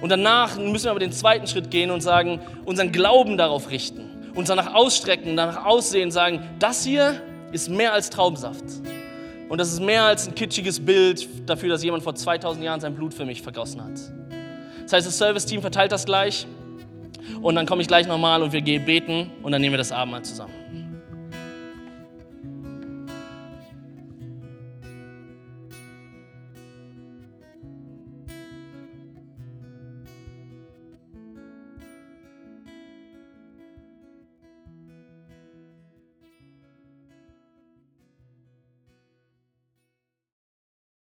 Und 0.00 0.10
danach 0.10 0.58
müssen 0.58 0.84
wir 0.84 0.90
aber 0.90 1.00
den 1.00 1.12
zweiten 1.12 1.46
Schritt 1.46 1.70
gehen 1.70 1.90
und 1.90 2.00
sagen, 2.00 2.40
unseren 2.64 2.92
Glauben 2.92 3.36
darauf 3.36 3.70
richten, 3.70 4.30
uns 4.34 4.48
danach 4.48 4.74
ausstrecken, 4.74 5.36
danach 5.36 5.64
aussehen, 5.64 6.10
sagen, 6.10 6.42
das 6.58 6.84
hier 6.84 7.20
ist 7.52 7.70
mehr 7.70 7.92
als 7.92 8.10
Traubensaft. 8.10 8.64
Und 9.54 9.58
das 9.58 9.72
ist 9.72 9.78
mehr 9.78 10.02
als 10.02 10.26
ein 10.26 10.34
kitschiges 10.34 10.84
Bild 10.84 11.28
dafür, 11.48 11.68
dass 11.68 11.84
jemand 11.84 12.02
vor 12.02 12.12
2000 12.12 12.64
Jahren 12.64 12.80
sein 12.80 12.92
Blut 12.92 13.14
für 13.14 13.24
mich 13.24 13.40
vergossen 13.40 13.84
hat. 13.84 13.92
Das 14.82 14.92
heißt, 14.92 15.06
das 15.06 15.16
Service-Team 15.16 15.60
verteilt 15.60 15.92
das 15.92 16.04
gleich. 16.06 16.44
Und 17.40 17.54
dann 17.54 17.64
komme 17.64 17.80
ich 17.80 17.86
gleich 17.86 18.08
nochmal 18.08 18.42
und 18.42 18.52
wir 18.52 18.62
gehen 18.62 18.84
beten 18.84 19.30
und 19.44 19.52
dann 19.52 19.60
nehmen 19.60 19.74
wir 19.74 19.78
das 19.78 19.92
Abendmahl 19.92 20.24
zusammen. 20.24 20.83